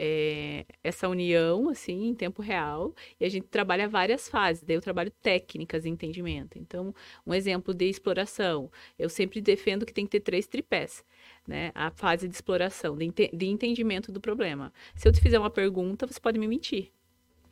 é, 0.00 0.64
essa 0.82 1.08
união, 1.08 1.68
assim, 1.68 2.06
em 2.06 2.14
tempo 2.14 2.40
real, 2.40 2.94
e 3.18 3.24
a 3.24 3.28
gente 3.28 3.48
trabalha 3.48 3.88
várias 3.88 4.28
fases. 4.28 4.62
Daí 4.62 4.76
eu 4.76 4.80
trabalho 4.80 5.10
técnicas 5.10 5.82
de 5.82 5.88
entendimento. 5.88 6.56
Então, 6.56 6.94
um 7.26 7.34
exemplo 7.34 7.74
de 7.74 7.86
exploração, 7.86 8.70
eu 8.96 9.08
sempre 9.08 9.40
defendo 9.40 9.84
que 9.84 9.92
tem 9.92 10.04
que 10.04 10.12
ter 10.12 10.20
três 10.20 10.46
tripés. 10.46 11.04
Né, 11.46 11.72
a 11.74 11.90
fase 11.90 12.28
de 12.28 12.34
exploração, 12.34 12.94
de, 12.94 13.06
ente 13.06 13.30
de 13.32 13.46
entendimento 13.46 14.12
do 14.12 14.20
problema. 14.20 14.70
Se 14.94 15.08
eu 15.08 15.12
te 15.12 15.18
fizer 15.18 15.38
uma 15.38 15.48
pergunta, 15.48 16.06
você 16.06 16.20
pode 16.20 16.38
me 16.38 16.46
mentir. 16.46 16.92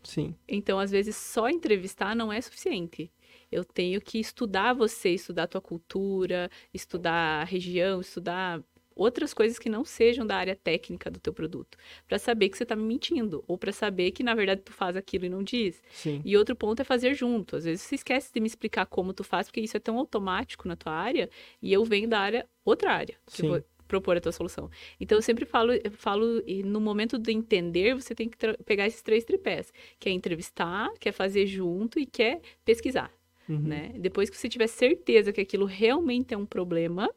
Sim. 0.03 0.35
Então, 0.47 0.79
às 0.79 0.91
vezes, 0.91 1.17
só 1.17 1.49
entrevistar 1.49 2.15
não 2.15 2.31
é 2.31 2.39
suficiente. 2.41 3.11
Eu 3.57 3.65
tenho 3.65 4.01
que 4.03 4.19
estudar 4.19 4.75
você, 4.75 5.11
estudar 5.11 5.45
a 5.45 5.47
tua 5.47 5.63
cultura, 5.63 6.51
estudar 6.75 7.41
a 7.41 7.45
região, 7.45 8.03
estudar 8.03 8.63
outras 8.95 9.33
coisas 9.33 9.59
que 9.59 9.71
não 9.71 9.83
sejam 9.83 10.27
da 10.27 10.37
área 10.37 10.55
técnica 10.55 11.11
do 11.11 11.19
teu 11.19 11.33
produto, 11.33 11.79
para 12.07 12.19
saber 12.19 12.51
que 12.51 12.57
você 12.57 12.65
está 12.65 12.77
me 12.77 12.83
mentindo 12.83 13.43
ou 13.49 13.57
para 13.57 13.73
saber 13.73 14.11
que 14.11 14.23
na 14.23 14.35
verdade 14.35 14.61
tu 14.61 14.73
faz 14.73 14.95
aquilo 14.95 15.25
e 15.25 15.29
não 15.31 15.43
diz. 15.43 15.83
Sim. 15.91 16.21
E 16.23 16.37
outro 16.37 16.55
ponto 16.55 16.81
é 16.81 16.85
fazer 16.85 17.15
junto. 17.15 17.57
Às 17.57 17.65
vezes 17.65 17.83
você 17.83 17.95
esquece 17.95 18.31
de 18.33 18.41
me 18.41 18.47
explicar 18.47 18.85
como 18.85 19.15
tu 19.15 19.25
faz, 19.25 19.49
porque 19.49 19.61
isso 19.61 19.77
é 19.77 19.81
tão 19.81 19.97
automático 19.99 20.69
na 20.69 20.77
tua 20.77 20.93
área 20.93 21.31
e 21.63 21.73
eu 21.73 21.83
venho 21.85 22.09
da 22.09 22.21
área 22.21 22.47
outra 22.63 22.93
área 22.93 23.17
que 23.27 23.39
Sim. 23.39 23.49
vou 23.49 23.63
propor 23.87 24.17
a 24.17 24.21
tua 24.21 24.33
solução. 24.33 24.71
Então 25.01 25.17
eu 25.17 25.23
sempre 25.23 25.45
falo, 25.45 25.73
eu 25.73 25.91
falo 25.93 26.43
e 26.47 26.63
no 26.63 26.81
momento 26.81 27.19
de 27.19 27.33
entender, 27.33 27.95
você 27.95 28.15
tem 28.15 28.29
que 28.29 28.37
pegar 28.65 28.87
esses 28.87 29.03
três 29.03 29.25
tripés, 29.25 29.73
que 29.99 30.09
é 30.09 30.13
entrevistar, 30.13 30.91
quer 30.99 31.11
é 31.11 31.13
fazer 31.13 31.47
junto 31.47 31.99
e 31.99 32.07
quer 32.07 32.37
é 32.37 32.41
pesquisar. 32.65 33.16
Uhum. 33.49 33.59
Né? 33.63 33.93
Depois 33.99 34.31
que 34.31 34.37
você 34.37 34.49
tiver 34.49 34.67
certeza 34.67 35.33
que 35.33 35.41
aquilo 35.41 35.67
realmente 35.67 36.35
é 36.35 36.37
um 36.37 36.47
problema, 36.47 37.09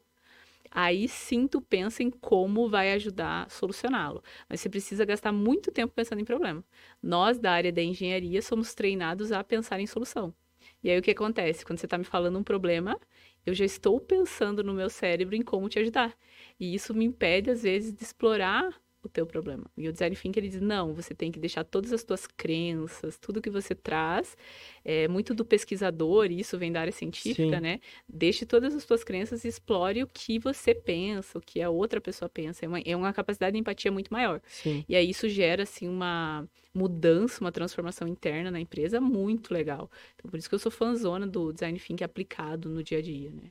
aí 0.70 1.08
sim 1.08 1.46
tu 1.48 1.60
pensa 1.60 2.02
em 2.02 2.10
como 2.10 2.68
vai 2.68 2.92
ajudar 2.92 3.46
a 3.46 3.48
solucioná-lo. 3.48 4.22
Mas 4.48 4.60
você 4.60 4.68
precisa 4.68 5.04
gastar 5.04 5.32
muito 5.32 5.70
tempo 5.72 5.92
pensando 5.94 6.20
em 6.20 6.24
problema. 6.24 6.64
Nós, 7.02 7.38
da 7.38 7.52
área 7.52 7.72
da 7.72 7.82
engenharia, 7.82 8.42
somos 8.42 8.74
treinados 8.74 9.32
a 9.32 9.42
pensar 9.44 9.80
em 9.80 9.86
solução. 9.86 10.34
E 10.82 10.90
aí 10.90 10.98
o 10.98 11.02
que 11.02 11.10
acontece? 11.10 11.64
Quando 11.64 11.78
você 11.78 11.86
está 11.86 11.98
me 11.98 12.04
falando 12.04 12.38
um 12.38 12.44
problema, 12.44 12.98
eu 13.44 13.54
já 13.54 13.64
estou 13.64 14.00
pensando 14.00 14.62
no 14.62 14.72
meu 14.74 14.88
cérebro 14.90 15.34
em 15.34 15.42
como 15.42 15.68
te 15.68 15.78
ajudar. 15.78 16.16
E 16.58 16.74
isso 16.74 16.94
me 16.94 17.04
impede, 17.04 17.50
às 17.50 17.62
vezes, 17.62 17.92
de 17.92 18.02
explorar 18.02 18.74
o 19.02 19.08
teu 19.08 19.26
problema. 19.26 19.64
E 19.76 19.88
o 19.88 19.92
design 19.92 20.14
thinking 20.14 20.40
ele 20.40 20.48
diz 20.48 20.60
não, 20.60 20.92
você 20.92 21.14
tem 21.14 21.32
que 21.32 21.38
deixar 21.38 21.64
todas 21.64 21.92
as 21.92 22.02
tuas 22.02 22.26
crenças, 22.26 23.18
tudo 23.18 23.40
que 23.40 23.50
você 23.50 23.74
traz, 23.74 24.36
é 24.84 25.08
muito 25.08 25.34
do 25.34 25.44
pesquisador, 25.44 26.30
isso 26.30 26.58
vem 26.58 26.70
da 26.70 26.80
área 26.80 26.92
científica, 26.92 27.56
Sim. 27.56 27.60
né? 27.60 27.80
Deixe 28.08 28.44
todas 28.44 28.74
as 28.74 28.84
tuas 28.84 29.02
crenças 29.02 29.44
e 29.44 29.48
explore 29.48 30.02
o 30.02 30.06
que 30.06 30.38
você 30.38 30.74
pensa, 30.74 31.38
o 31.38 31.40
que 31.40 31.62
a 31.62 31.70
outra 31.70 32.00
pessoa 32.00 32.28
pensa. 32.28 32.64
É 32.64 32.68
uma, 32.68 32.80
é 32.80 32.96
uma 32.96 33.12
capacidade 33.12 33.52
de 33.52 33.58
empatia 33.58 33.90
muito 33.90 34.12
maior. 34.12 34.40
Sim. 34.46 34.84
E 34.88 34.94
aí 34.94 35.08
isso 35.08 35.28
gera 35.28 35.62
assim 35.62 35.88
uma 35.88 36.46
mudança, 36.74 37.40
uma 37.40 37.52
transformação 37.52 38.06
interna 38.06 38.50
na 38.50 38.60
empresa 38.60 39.00
muito 39.00 39.52
legal. 39.52 39.90
Então 40.14 40.30
por 40.30 40.38
isso 40.38 40.48
que 40.48 40.54
eu 40.54 40.58
sou 40.58 40.70
fãzona 40.70 41.26
do 41.26 41.52
design 41.52 41.78
thinking 41.78 42.04
aplicado 42.04 42.68
no 42.68 42.82
dia 42.82 42.98
a 42.98 43.02
dia, 43.02 43.30
né? 43.30 43.50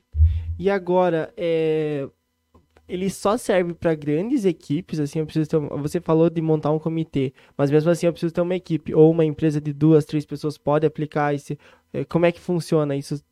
E 0.58 0.68
agora, 0.68 1.32
é, 1.38 2.06
ele 2.90 3.08
só 3.08 3.36
serve 3.36 3.72
para 3.72 3.94
grandes 3.94 4.44
equipes, 4.44 4.98
assim, 4.98 5.20
eu 5.20 5.24
preciso 5.26 5.48
ter, 5.48 5.58
você 5.58 6.00
falou 6.00 6.28
de 6.28 6.40
montar 6.40 6.72
um 6.72 6.78
comitê, 6.78 7.32
mas 7.56 7.70
mesmo 7.70 7.90
assim 7.90 8.06
eu 8.06 8.12
preciso 8.12 8.34
ter 8.34 8.40
uma 8.40 8.56
equipe 8.56 8.92
ou 8.94 9.10
uma 9.10 9.24
empresa 9.24 9.60
de 9.60 9.72
duas, 9.72 10.04
três 10.04 10.26
pessoas 10.26 10.58
pode 10.58 10.84
aplicar 10.84 11.32
esse, 11.34 11.56
eh, 11.92 12.04
como 12.04 12.26
é 12.26 12.32
que 12.32 12.40
funciona 12.40 12.96
isso? 12.96 13.22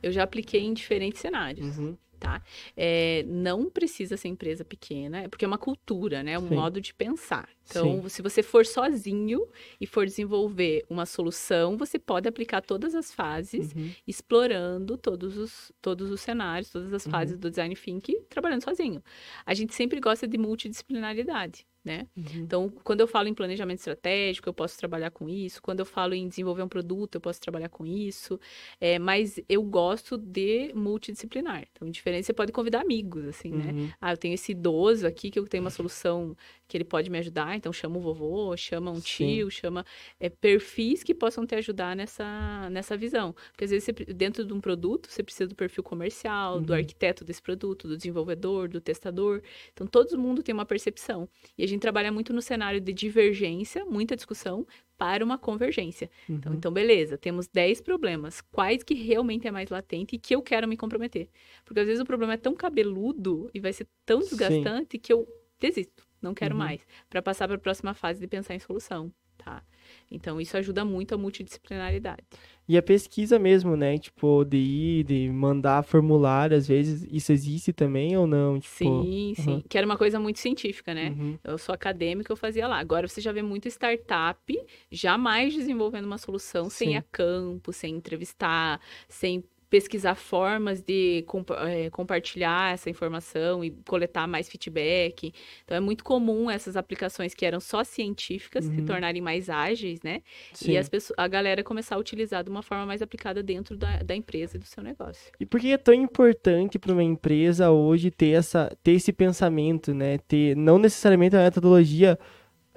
Eu 0.00 0.12
já 0.12 0.22
apliquei 0.22 0.62
em 0.62 0.72
diferentes 0.72 1.20
cenários. 1.20 1.78
Uhum 1.78 1.96
tá? 2.14 2.42
É, 2.76 3.24
não 3.26 3.70
precisa 3.70 4.16
ser 4.16 4.28
empresa 4.28 4.64
pequena, 4.64 5.22
é 5.22 5.28
porque 5.28 5.44
é 5.44 5.48
uma 5.48 5.58
cultura, 5.58 6.22
né? 6.22 6.38
Um 6.38 6.48
Sim. 6.48 6.54
modo 6.54 6.80
de 6.80 6.94
pensar. 6.94 7.48
Então, 7.68 8.02
Sim. 8.02 8.08
se 8.08 8.22
você 8.22 8.42
for 8.42 8.66
sozinho 8.66 9.46
e 9.80 9.86
for 9.86 10.06
desenvolver 10.06 10.84
uma 10.88 11.06
solução, 11.06 11.76
você 11.76 11.98
pode 11.98 12.28
aplicar 12.28 12.60
todas 12.60 12.94
as 12.94 13.12
fases, 13.12 13.74
uhum. 13.74 13.90
explorando 14.06 14.96
todos 14.96 15.36
os, 15.36 15.72
todos 15.80 16.10
os 16.10 16.20
cenários, 16.20 16.70
todas 16.70 16.92
as 16.92 17.06
fases 17.06 17.34
uhum. 17.34 17.40
do 17.40 17.50
design 17.50 17.74
thinking, 17.74 18.22
trabalhando 18.28 18.62
sozinho. 18.62 19.02
A 19.46 19.54
gente 19.54 19.74
sempre 19.74 20.00
gosta 20.00 20.28
de 20.28 20.36
multidisciplinaridade 20.36 21.66
né? 21.84 22.06
Uhum. 22.16 22.24
Então, 22.36 22.72
quando 22.82 23.00
eu 23.00 23.06
falo 23.06 23.28
em 23.28 23.34
planejamento 23.34 23.78
estratégico, 23.78 24.48
eu 24.48 24.54
posso 24.54 24.78
trabalhar 24.78 25.10
com 25.10 25.28
isso. 25.28 25.60
Quando 25.60 25.80
eu 25.80 25.86
falo 25.86 26.14
em 26.14 26.26
desenvolver 26.26 26.62
um 26.62 26.68
produto, 26.68 27.16
eu 27.16 27.20
posso 27.20 27.40
trabalhar 27.40 27.68
com 27.68 27.84
isso. 27.84 28.40
É, 28.80 28.98
mas 28.98 29.38
eu 29.48 29.62
gosto 29.62 30.16
de 30.16 30.72
multidisciplinar. 30.74 31.66
Então, 31.70 31.90
diferente, 31.90 32.24
você 32.24 32.32
pode 32.32 32.52
convidar 32.52 32.80
amigos, 32.80 33.26
assim, 33.26 33.50
né? 33.50 33.66
uhum. 33.66 33.84
né? 33.86 33.94
Ah, 34.00 34.12
eu 34.12 34.16
tenho 34.16 34.34
esse 34.34 34.52
idoso 34.52 35.06
aqui 35.06 35.30
que 35.30 35.38
eu 35.38 35.46
tenho 35.46 35.62
uma 35.62 35.70
solução 35.70 36.34
que 36.66 36.76
ele 36.76 36.84
pode 36.84 37.10
me 37.10 37.18
ajudar, 37.18 37.54
então 37.56 37.72
chama 37.72 37.98
o 37.98 38.00
vovô, 38.00 38.56
chama 38.56 38.90
um 38.90 39.00
tio, 39.00 39.50
Sim. 39.50 39.60
chama 39.60 39.84
é, 40.18 40.30
perfis 40.30 41.02
que 41.02 41.14
possam 41.14 41.46
te 41.46 41.54
ajudar 41.54 41.94
nessa, 41.94 42.68
nessa 42.70 42.96
visão. 42.96 43.34
Porque 43.50 43.64
às 43.64 43.70
vezes, 43.70 43.84
você, 43.84 43.92
dentro 43.92 44.44
de 44.44 44.52
um 44.52 44.60
produto, 44.60 45.10
você 45.10 45.22
precisa 45.22 45.46
do 45.46 45.54
perfil 45.54 45.82
comercial, 45.82 46.56
uhum. 46.56 46.62
do 46.62 46.72
arquiteto 46.72 47.24
desse 47.24 47.42
produto, 47.42 47.86
do 47.86 47.96
desenvolvedor, 47.96 48.68
do 48.68 48.80
testador. 48.80 49.42
Então, 49.72 49.86
todo 49.86 50.18
mundo 50.18 50.42
tem 50.42 50.54
uma 50.54 50.64
percepção. 50.64 51.28
E 51.58 51.62
a 51.62 51.68
gente 51.68 51.73
trabalha 51.78 52.12
muito 52.12 52.32
no 52.32 52.42
cenário 52.42 52.80
de 52.80 52.92
divergência, 52.92 53.84
muita 53.84 54.16
discussão, 54.16 54.66
para 54.96 55.24
uma 55.24 55.36
convergência. 55.36 56.10
Então, 56.24 56.34
uhum. 56.34 56.38
Então, 56.38 56.54
então, 56.54 56.72
beleza, 56.72 57.18
temos 57.18 57.48
10 57.48 57.80
problemas. 57.80 58.40
Quais 58.40 58.82
que 58.82 58.94
realmente 58.94 59.46
é 59.46 59.50
mais 59.50 59.70
latente 59.70 60.16
e 60.16 60.18
que 60.18 60.34
eu 60.34 60.42
quero 60.42 60.68
me 60.68 60.76
comprometer? 60.76 61.28
Porque 61.64 61.80
às 61.80 61.86
vezes 61.86 62.00
o 62.00 62.06
problema 62.06 62.34
é 62.34 62.36
tão 62.36 62.54
cabeludo 62.54 63.50
e 63.52 63.60
vai 63.60 63.72
ser 63.72 63.88
tão 64.06 64.20
desgastante 64.20 64.92
Sim. 64.92 64.98
que 64.98 65.12
eu 65.12 65.26
desisto 65.58 66.04
não 66.24 66.34
quero 66.34 66.54
uhum. 66.54 66.60
mais, 66.60 66.84
para 67.08 67.22
passar 67.22 67.46
para 67.46 67.56
a 67.56 67.60
próxima 67.60 67.94
fase 67.94 68.18
de 68.18 68.26
pensar 68.26 68.54
em 68.54 68.58
solução, 68.58 69.12
tá? 69.44 69.62
Então 70.10 70.40
isso 70.40 70.56
ajuda 70.56 70.84
muito 70.84 71.14
a 71.14 71.18
multidisciplinaridade. 71.18 72.22
E 72.66 72.78
a 72.78 72.82
pesquisa 72.82 73.38
mesmo, 73.38 73.76
né? 73.76 73.98
Tipo, 73.98 74.42
de 74.42 74.56
ir, 74.56 75.04
de 75.04 75.28
mandar 75.30 75.82
formulário, 75.82 76.56
às 76.56 76.66
vezes, 76.66 77.06
isso 77.10 77.30
existe 77.30 77.74
também 77.74 78.16
ou 78.16 78.26
não? 78.26 78.58
Tipo... 78.58 79.02
Sim, 79.02 79.34
sim. 79.36 79.50
Uhum. 79.50 79.62
Que 79.68 79.76
era 79.76 79.86
uma 79.86 79.98
coisa 79.98 80.18
muito 80.18 80.38
científica, 80.38 80.94
né? 80.94 81.10
Uhum. 81.10 81.38
Eu 81.44 81.58
sou 81.58 81.74
acadêmica, 81.74 82.32
eu 82.32 82.36
fazia 82.36 82.66
lá. 82.66 82.78
Agora 82.78 83.06
você 83.06 83.20
já 83.20 83.32
vê 83.32 83.42
muito 83.42 83.68
startup 83.68 84.58
jamais 84.90 85.52
desenvolvendo 85.52 86.06
uma 86.06 86.16
solução 86.16 86.70
sim. 86.70 86.86
sem 86.86 86.96
a 86.96 87.02
campo, 87.02 87.70
sem 87.70 87.94
entrevistar, 87.94 88.80
sem 89.08 89.44
pesquisar 89.74 90.14
formas 90.14 90.80
de 90.80 91.24
comp 91.26 91.50
é, 91.50 91.90
compartilhar 91.90 92.72
essa 92.72 92.88
informação 92.88 93.64
e 93.64 93.72
coletar 93.88 94.24
mais 94.24 94.48
feedback. 94.48 95.34
Então, 95.64 95.76
é 95.76 95.80
muito 95.80 96.04
comum 96.04 96.48
essas 96.48 96.76
aplicações 96.76 97.34
que 97.34 97.44
eram 97.44 97.58
só 97.58 97.82
científicas 97.82 98.66
uhum. 98.66 98.76
se 98.76 98.82
tornarem 98.82 99.20
mais 99.20 99.50
ágeis, 99.50 100.00
né? 100.00 100.22
Sim. 100.52 100.70
E 100.70 100.78
as 100.78 100.88
pessoas, 100.88 101.18
a 101.18 101.26
galera 101.26 101.64
começar 101.64 101.96
a 101.96 101.98
utilizar 101.98 102.44
de 102.44 102.50
uma 102.50 102.62
forma 102.62 102.86
mais 102.86 103.02
aplicada 103.02 103.42
dentro 103.42 103.76
da, 103.76 103.96
da 103.96 104.14
empresa 104.14 104.56
e 104.56 104.60
do 104.60 104.64
seu 104.64 104.80
negócio. 104.80 105.32
E 105.40 105.44
por 105.44 105.58
que 105.58 105.72
é 105.72 105.76
tão 105.76 105.92
importante 105.92 106.78
para 106.78 106.92
uma 106.92 107.02
empresa 107.02 107.72
hoje 107.72 108.12
ter, 108.12 108.30
essa, 108.30 108.70
ter 108.80 108.92
esse 108.92 109.12
pensamento, 109.12 109.92
né? 109.92 110.18
Ter 110.18 110.56
não 110.56 110.78
necessariamente 110.78 111.34
a 111.34 111.40
metodologia 111.40 112.16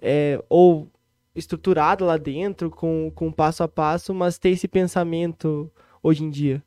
é, 0.01 0.44
ou 0.50 0.92
estruturada 1.36 2.04
lá 2.04 2.18
dentro 2.18 2.72
com, 2.72 3.12
com 3.13 3.32
passo 3.32 3.62
a 3.62 3.68
passo, 3.68 4.16
mas 4.16 4.39
ter 4.39 4.50
esse 4.50 4.68
pensamento 4.68 5.72
hoje 6.01 6.24
em 6.24 6.32
dia? 6.32 6.63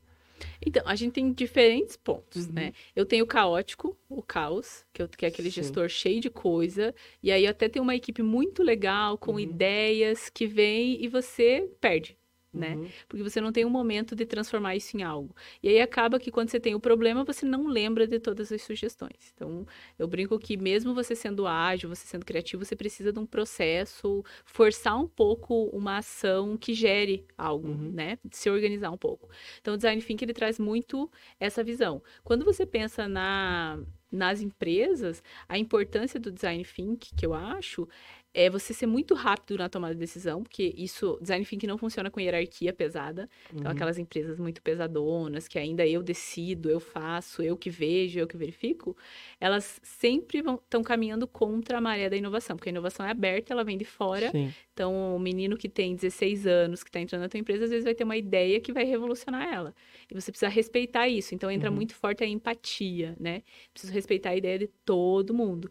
Então, 0.65 0.83
a 0.87 0.95
gente 0.95 1.13
tem 1.13 1.33
diferentes 1.33 1.97
pontos, 1.97 2.47
uhum. 2.47 2.53
né? 2.53 2.73
Eu 2.95 3.05
tenho 3.05 3.25
o 3.25 3.27
caótico, 3.27 3.97
o 4.09 4.23
caos, 4.23 4.85
que, 4.93 5.03
eu, 5.03 5.09
que 5.09 5.25
é 5.25 5.29
aquele 5.29 5.51
Sim. 5.51 5.63
gestor 5.63 5.89
cheio 5.89 6.21
de 6.21 6.31
coisa, 6.31 6.95
e 7.23 7.31
aí 7.31 7.47
até 7.47 7.69
tem 7.69 7.81
uma 7.81 7.95
equipe 7.95 8.23
muito 8.23 8.63
legal, 8.63 9.17
com 9.19 9.33
uhum. 9.33 9.41
ideias, 9.41 10.29
que 10.29 10.47
vem 10.47 11.03
e 11.03 11.09
você 11.09 11.71
perde 11.81 12.20
né? 12.52 12.75
Uhum. 12.75 12.88
Porque 13.09 13.23
você 13.23 13.40
não 13.40 13.52
tem 13.52 13.64
um 13.64 13.71
momento 13.71 14.14
de 14.16 14.26
transformar 14.26 14.75
isso 14.75 14.97
em 14.97 15.02
algo. 15.02 15.35
E 15.62 15.69
aí 15.69 15.80
acaba 15.80 16.19
que 16.19 16.30
quando 16.30 16.50
você 16.50 16.59
tem 16.59 16.75
o 16.75 16.80
problema, 16.80 17.25
você 17.25 17.47
não 17.47 17.66
lembra 17.66 18.07
de 18.07 18.19
todas 18.19 18.50
as 18.50 18.62
sugestões. 18.62 19.33
Então, 19.35 19.66
eu 19.99 20.09
brinco 20.09 20.38
que 20.38 20.57
mesmo 20.57 20.95
você 20.95 21.14
sendo 21.14 21.47
ágil, 21.47 21.88
você 21.88 22.07
sendo 22.07 22.25
criativo, 22.25 22.64
você 22.64 22.75
precisa 22.75 23.12
de 23.12 23.19
um 23.19 23.26
processo, 23.26 24.25
forçar 24.45 24.99
um 24.99 25.07
pouco 25.07 25.64
uma 25.66 25.99
ação 25.99 26.57
que 26.57 26.75
gere 26.75 27.25
algo, 27.38 27.69
uhum. 27.69 27.92
né? 27.92 28.19
Se 28.33 28.50
organizar 28.50 28.90
um 28.90 28.99
pouco. 28.99 29.28
Então, 29.61 29.75
o 29.75 29.76
design 29.76 30.02
thinking 30.02 30.25
ele 30.25 30.35
traz 30.35 30.59
muito 30.59 31.11
essa 31.38 31.62
visão. 31.62 32.02
Quando 32.25 32.45
você 32.45 32.66
pensa 32.66 33.09
na 33.09 33.78
nas 34.11 34.40
empresas, 34.40 35.23
a 35.49 35.57
importância 35.57 36.19
do 36.19 36.33
design 36.33 36.64
thinking, 36.64 37.14
que 37.14 37.25
eu 37.25 37.33
acho, 37.33 37.88
é 38.33 38.49
você 38.49 38.73
ser 38.73 38.87
muito 38.87 39.15
rápido 39.15 39.59
na 39.59 39.69
tomada 39.69 39.95
de 39.95 40.01
decisão, 40.01 40.43
porque 40.43 40.73
isso, 40.77 41.19
design 41.21 41.45
thinking 41.45 41.67
não 41.67 41.77
funciona 41.77 42.11
com 42.11 42.21
hierarquia 42.21 42.73
pesada. 42.73 43.29
Então, 43.53 43.67
uhum. 43.67 43.71
aquelas 43.73 43.99
empresas 43.99 44.39
muito 44.39 44.63
pesadonas, 44.63 45.49
que 45.49 45.59
ainda 45.59 45.87
eu 45.87 46.03
decido, 46.03 46.71
eu 46.71 46.79
faço, 46.79 47.43
eu 47.43 47.57
que 47.57 47.71
vejo, 47.71 48.21
eu 48.21 48.27
que 48.29 48.37
verifico, 48.37 48.97
elas 49.41 49.81
sempre 49.83 50.39
estão 50.39 50.83
caminhando 50.83 51.27
contra 51.27 51.79
a 51.79 51.81
maré 51.81 52.09
da 52.09 52.17
inovação, 52.17 52.57
porque 52.57 52.69
a 52.69 52.73
inovação 52.73 53.05
é 53.05 53.11
aberta, 53.11 53.53
ela 53.53 53.65
vem 53.65 53.77
de 53.77 53.85
fora. 53.85 54.31
Sim. 54.31 54.53
Então, 54.73 55.15
o 55.15 55.19
menino 55.19 55.57
que 55.57 55.69
tem 55.69 55.95
16 55.95 56.47
anos, 56.47 56.83
que 56.83 56.89
está 56.89 57.01
entrando 57.01 57.23
na 57.23 57.29
tua 57.29 57.41
empresa, 57.41 57.65
às 57.65 57.71
vezes 57.71 57.85
vai 57.85 57.95
ter 57.95 58.05
uma 58.05 58.17
ideia 58.17 58.61
que 58.61 58.73
vai 58.73 58.85
revolucionar 58.85 59.53
ela. 59.53 59.75
E 60.11 60.14
você 60.14 60.31
precisa 60.31 60.49
respeitar 60.49 61.09
isso. 61.09 61.35
Então, 61.35 61.50
entra 61.50 61.71
uhum. 61.71 61.76
muito 61.76 61.95
forte 61.95 62.25
a 62.25 62.26
empatia, 62.26 63.17
né? 63.19 63.43
Preciso 63.73 63.93
respeitar 63.93 64.31
a 64.31 64.37
ideia 64.37 64.59
de 64.59 64.67
todo 64.67 65.33
mundo. 65.33 65.71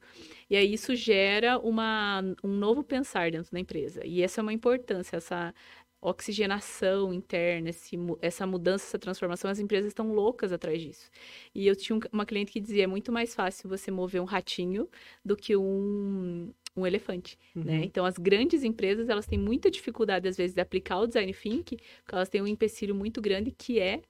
E 0.50 0.55
aí 0.55 0.74
isso 0.74 0.96
gera 0.96 1.60
uma, 1.60 2.22
um 2.43 2.50
novo 2.50 2.84
pensar 2.84 3.31
dentro 3.31 3.51
da 3.51 3.60
empresa. 3.60 4.05
E 4.05 4.22
essa 4.22 4.41
é 4.41 4.43
uma 4.43 4.53
importância, 4.53 5.17
essa 5.17 5.53
oxigenação 6.01 7.13
interna, 7.13 7.69
esse, 7.69 7.98
essa 8.22 8.48
mudança, 8.48 8.86
essa 8.86 9.00
transformação, 9.00 9.51
as 9.51 9.60
empresas 9.60 9.89
estão 9.89 10.13
loucas 10.13 10.53
atrás 10.53 10.81
disso. 10.81 11.10
E 11.53 11.67
eu 11.67 11.75
tinha 11.75 12.00
uma 12.12 12.25
cliente 12.25 12.51
que 12.51 12.60
dizia, 12.60 12.86
é 12.86 12.88
muito 12.88 13.12
mais 13.12 13.36
fácil 13.36 13.69
você 13.69 13.91
mover 13.91 14.22
um 14.22 14.25
ratinho 14.25 14.88
do 15.24 15.36
que 15.36 15.58
um, 15.58 16.53
um 16.75 16.88
elefante, 16.88 17.38
né? 17.53 17.62
uhum. 17.62 17.79
né? 17.79 17.86
Então, 17.86 18.05
as 18.05 18.17
grandes 18.17 18.63
empresas, 18.63 19.10
elas 19.10 19.25
têm 19.25 19.38
muita 19.38 19.69
dificuldade, 19.69 20.27
às 20.27 20.38
vezes, 20.38 20.53
de 20.53 20.62
aplicar 20.62 21.00
o 21.00 21.08
design 21.08 21.34
thinking, 21.34 21.77
porque 22.03 22.15
elas 22.15 22.29
têm 22.29 22.41
um 22.41 22.48
empecilho 22.48 22.96
muito 22.96 23.22
grande, 23.22 23.51
que 23.51 23.79
é 23.79 24.01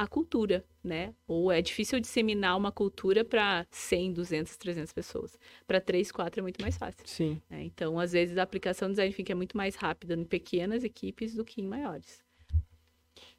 a 0.00 0.06
cultura, 0.06 0.64
né? 0.82 1.14
Ou 1.28 1.52
é 1.52 1.60
difícil 1.60 2.00
disseminar 2.00 2.56
uma 2.56 2.72
cultura 2.72 3.22
para 3.22 3.66
100, 3.70 4.14
200, 4.14 4.56
300 4.56 4.92
pessoas. 4.94 5.38
Para 5.66 5.78
3, 5.78 6.10
4 6.10 6.40
é 6.40 6.42
muito 6.42 6.62
mais 6.62 6.78
fácil. 6.78 7.06
Sim. 7.06 7.38
Né? 7.50 7.64
Então, 7.64 7.98
às 7.98 8.12
vezes, 8.12 8.38
a 8.38 8.42
aplicação 8.42 8.88
do 8.88 8.92
design 8.92 9.12
thinking 9.12 9.32
é 9.32 9.34
muito 9.34 9.58
mais 9.58 9.74
rápida 9.76 10.14
em 10.14 10.24
pequenas 10.24 10.84
equipes 10.84 11.34
do 11.34 11.44
que 11.44 11.60
em 11.60 11.66
maiores. 11.66 12.24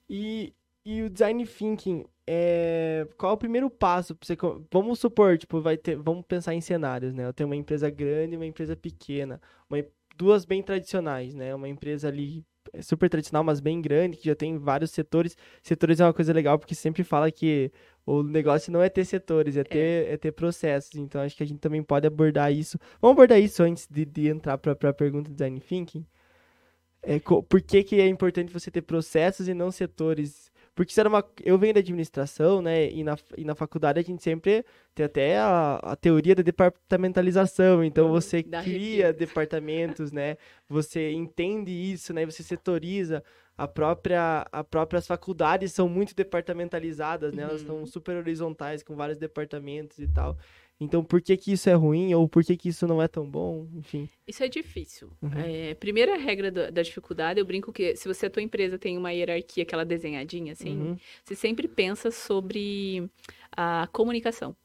E, 0.08 0.54
e 0.86 1.02
o 1.02 1.10
design 1.10 1.44
thinking, 1.48 2.06
é... 2.28 3.08
qual 3.18 3.32
é 3.32 3.34
o 3.34 3.40
primeiro 3.40 3.68
passo? 3.68 4.16
Você... 4.22 4.38
Vamos 4.72 5.00
supor, 5.00 5.40
tipo, 5.40 5.60
vai 5.62 5.78
ter... 5.78 5.96
Vamos 5.96 6.24
pensar 6.28 6.54
em 6.54 6.62
cenários, 6.62 7.12
né? 7.12 7.26
Eu 7.26 7.34
tenho 7.34 7.50
uma 7.50 7.56
empresa 7.56 7.90
grande 7.90 8.36
e 8.36 8.38
uma 8.38 8.46
empresa 8.46 8.76
pequena. 8.76 9.42
Uma... 9.68 9.84
Duas 10.16 10.46
bem 10.46 10.62
tradicionais, 10.62 11.34
né? 11.34 11.56
Uma 11.56 11.68
empresa 11.68 12.08
ali 12.08 12.46
super 12.82 13.10
tradicional, 13.10 13.44
mas 13.44 13.60
bem 13.60 13.82
grande, 13.82 14.18
que 14.18 14.26
já 14.26 14.36
tem 14.36 14.58
vários 14.58 14.92
setores. 14.92 15.38
Setores 15.62 16.00
é 16.00 16.06
uma 16.06 16.14
coisa 16.14 16.34
legal, 16.34 16.58
porque 16.58 16.76
sempre 16.76 17.04
fala 17.04 17.32
que 17.32 17.72
o 18.06 18.24
negócio 18.24 18.72
não 18.72 18.82
é 18.82 18.90
ter 18.90 19.06
setores, 19.06 19.58
é, 19.58 19.62
é. 19.62 19.64
ter, 19.64 20.14
é. 20.14 20.18
ter 20.18 20.32
processos. 20.32 20.96
Então, 20.96 21.22
acho 21.22 21.36
que 21.36 21.44
a 21.44 21.46
gente 21.46 21.60
também 21.60 21.84
pode 21.84 22.08
abordar 22.08 22.52
isso. 22.52 22.78
Vamos 23.02 23.16
abordar 23.16 23.40
isso 23.40 23.64
antes 23.64 23.88
de, 23.90 24.06
de 24.06 24.28
entrar 24.28 24.58
para 24.58 24.90
a 24.90 24.94
pergunta 24.94 25.30
do 25.30 25.34
design 25.34 25.60
thinking? 25.60 26.06
É, 27.04 27.20
por 27.20 27.62
que, 27.62 27.84
que 27.84 28.00
é 28.00 28.08
importante 28.08 28.54
você 28.54 28.70
ter 28.70 28.84
processos 28.84 29.48
e 29.48 29.54
não 29.54 29.72
setores? 29.72 30.51
Porque 30.74 30.98
era 31.00 31.10
uma. 31.10 31.24
Eu 31.44 31.58
venho 31.58 31.74
da 31.74 31.80
administração, 31.82 32.62
né? 32.62 32.90
E 32.90 33.04
na, 33.04 33.18
e 33.38 33.44
na 33.44 33.54
faculdade 33.54 34.00
a 34.00 34.04
gente 34.04 34.24
sempre 34.24 34.66
tem 34.96 35.06
até 35.06 35.38
a, 35.38 35.76
a 35.84 35.96
teoria 35.96 36.34
da 36.34 36.42
departamentalização. 36.42 37.84
Então 37.84 38.06
uhum. 38.06 38.12
você 38.12 38.42
da 38.42 38.64
cria 38.64 39.12
departamentos, 39.12 40.12
né? 40.12 40.38
Você 40.70 41.12
entende 41.12 41.72
isso, 41.72 42.14
né? 42.14 42.26
Você 42.26 42.42
setoriza. 42.42 43.24
A 43.58 43.68
própria, 43.68 44.48
a 44.52 44.64
próprias 44.64 45.06
faculdades 45.06 45.74
são 45.74 45.88
muito 45.88 46.16
departamentalizadas, 46.16 47.34
né? 47.34 47.44
Elas 47.44 47.62
estão 47.62 47.80
uhum. 47.80 47.86
super 47.86 48.16
horizontais 48.16 48.82
com 48.82 48.96
vários 48.96 49.18
departamentos 49.18 50.00
e 50.00 50.08
tal. 50.08 50.38
Então, 50.82 51.04
por 51.04 51.22
que 51.22 51.38
que 51.38 51.52
isso 51.52 51.70
é 51.70 51.74
ruim 51.74 52.12
ou 52.16 52.28
por 52.28 52.44
que 52.44 52.58
que 52.58 52.70
isso 52.70 52.88
não 52.88 53.00
é 53.00 53.08
tão 53.08 53.24
bom? 53.24 53.68
Enfim. 53.76 54.10
Isso 54.28 54.44
é 54.44 54.48
difícil. 54.48 55.12
Uhum. 55.22 55.30
É, 55.36 55.76
primeira 55.76 56.18
regra 56.18 56.50
do, 56.50 56.72
da 56.72 56.82
dificuldade, 56.82 57.40
eu 57.40 57.46
brinco 57.46 57.72
que 57.72 57.96
se 57.96 58.08
você, 58.08 58.26
a 58.26 58.30
tua 58.32 58.42
empresa 58.42 58.80
tem 58.80 58.98
uma 58.98 59.12
hierarquia, 59.12 59.62
aquela 59.62 59.86
desenhadinha 59.86 60.54
assim, 60.54 60.76
uhum. 60.76 60.98
você 61.24 61.36
sempre 61.36 61.68
pensa 61.68 62.10
sobre 62.10 63.08
a 63.56 63.88
comunicação. 63.92 64.56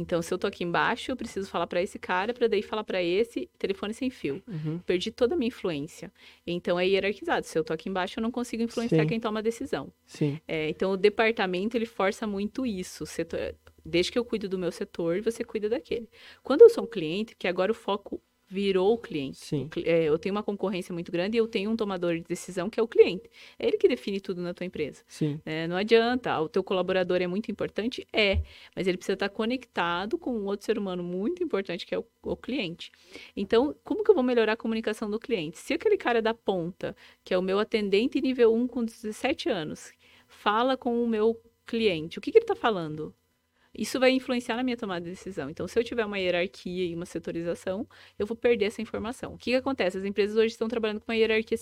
Então, 0.00 0.22
se 0.22 0.32
eu 0.32 0.38
tô 0.38 0.46
aqui 0.46 0.64
embaixo, 0.64 1.10
eu 1.10 1.16
preciso 1.16 1.48
falar 1.48 1.66
para 1.66 1.82
esse 1.82 1.98
cara, 1.98 2.32
para 2.32 2.48
daí 2.48 2.62
falar 2.62 2.84
para 2.84 3.02
esse, 3.02 3.50
telefone 3.58 3.92
sem 3.92 4.08
fio. 4.08 4.42
Uhum. 4.48 4.78
Perdi 4.78 5.10
toda 5.10 5.34
a 5.34 5.36
minha 5.36 5.48
influência. 5.48 6.10
Então, 6.46 6.80
é 6.80 6.86
hierarquizado. 6.88 7.46
Se 7.46 7.58
eu 7.58 7.62
tô 7.62 7.72
aqui 7.72 7.88
embaixo, 7.88 8.18
eu 8.18 8.22
não 8.22 8.30
consigo 8.30 8.62
influenciar 8.62 9.02
Sim. 9.02 9.08
quem 9.08 9.20
toma 9.20 9.40
a 9.40 9.42
decisão. 9.42 9.92
Sim. 10.06 10.40
É, 10.48 10.70
então, 10.70 10.92
o 10.92 10.96
departamento, 10.96 11.76
ele 11.76 11.86
força 11.86 12.26
muito 12.26 12.64
isso. 12.64 13.04
Setor... 13.04 13.54
Desde 13.84 14.12
que 14.12 14.18
eu 14.18 14.24
cuido 14.24 14.48
do 14.48 14.58
meu 14.58 14.70
setor, 14.70 15.20
você 15.22 15.42
cuida 15.42 15.68
daquele. 15.68 16.08
Quando 16.42 16.62
eu 16.62 16.70
sou 16.70 16.84
um 16.84 16.86
cliente, 16.86 17.34
que 17.34 17.48
agora 17.48 17.72
o 17.72 17.74
foco 17.74 18.20
virou 18.50 18.92
o 18.92 18.98
cliente. 18.98 19.38
Sim. 19.38 19.70
É, 19.84 20.02
eu 20.02 20.18
tenho 20.18 20.34
uma 20.34 20.42
concorrência 20.42 20.92
muito 20.92 21.12
grande 21.12 21.36
e 21.36 21.38
eu 21.38 21.46
tenho 21.46 21.70
um 21.70 21.76
tomador 21.76 22.16
de 22.16 22.24
decisão 22.24 22.68
que 22.68 22.80
é 22.80 22.82
o 22.82 22.88
cliente. 22.88 23.30
É 23.56 23.68
ele 23.68 23.78
que 23.78 23.86
define 23.86 24.20
tudo 24.20 24.42
na 24.42 24.52
tua 24.52 24.66
empresa. 24.66 25.04
Sim. 25.06 25.40
É, 25.46 25.68
não 25.68 25.76
adianta, 25.76 26.38
o 26.40 26.48
teu 26.48 26.64
colaborador 26.64 27.22
é 27.22 27.28
muito 27.28 27.48
importante? 27.48 28.04
É, 28.12 28.42
mas 28.74 28.88
ele 28.88 28.96
precisa 28.96 29.14
estar 29.14 29.28
conectado 29.28 30.18
com 30.18 30.32
um 30.32 30.46
outro 30.46 30.66
ser 30.66 30.76
humano 30.76 31.02
muito 31.02 31.44
importante 31.44 31.86
que 31.86 31.94
é 31.94 31.98
o, 31.98 32.04
o 32.24 32.36
cliente. 32.36 32.90
Então, 33.36 33.74
como 33.84 34.02
que 34.02 34.10
eu 34.10 34.14
vou 34.16 34.24
melhorar 34.24 34.54
a 34.54 34.56
comunicação 34.56 35.08
do 35.08 35.20
cliente? 35.20 35.56
Se 35.56 35.72
aquele 35.72 35.96
cara 35.96 36.20
da 36.20 36.34
ponta, 36.34 36.96
que 37.22 37.32
é 37.32 37.38
o 37.38 37.42
meu 37.42 37.60
atendente 37.60 38.20
nível 38.20 38.52
1 38.52 38.66
com 38.66 38.84
17 38.84 39.48
anos, 39.48 39.92
fala 40.26 40.76
com 40.76 41.00
o 41.04 41.06
meu 41.06 41.40
cliente, 41.64 42.18
o 42.18 42.20
que, 42.20 42.32
que 42.32 42.38
ele 42.38 42.44
está 42.44 42.56
falando? 42.56 43.14
Isso 43.76 44.00
vai 44.00 44.10
influenciar 44.10 44.56
na 44.56 44.62
minha 44.62 44.76
tomada 44.76 45.04
de 45.04 45.10
decisão. 45.10 45.48
Então, 45.48 45.66
se 45.68 45.78
eu 45.78 45.84
tiver 45.84 46.04
uma 46.04 46.18
hierarquia 46.18 46.86
e 46.86 46.94
uma 46.94 47.06
setorização, 47.06 47.86
eu 48.18 48.26
vou 48.26 48.36
perder 48.36 48.66
essa 48.66 48.82
informação. 48.82 49.34
O 49.34 49.38
que, 49.38 49.50
que 49.50 49.56
acontece? 49.56 49.96
As 49.96 50.04
empresas 50.04 50.36
hoje 50.36 50.48
estão 50.48 50.68
trabalhando 50.68 51.00
com 51.00 51.10
uma 51.10 51.16
hierarquia, 51.16 51.56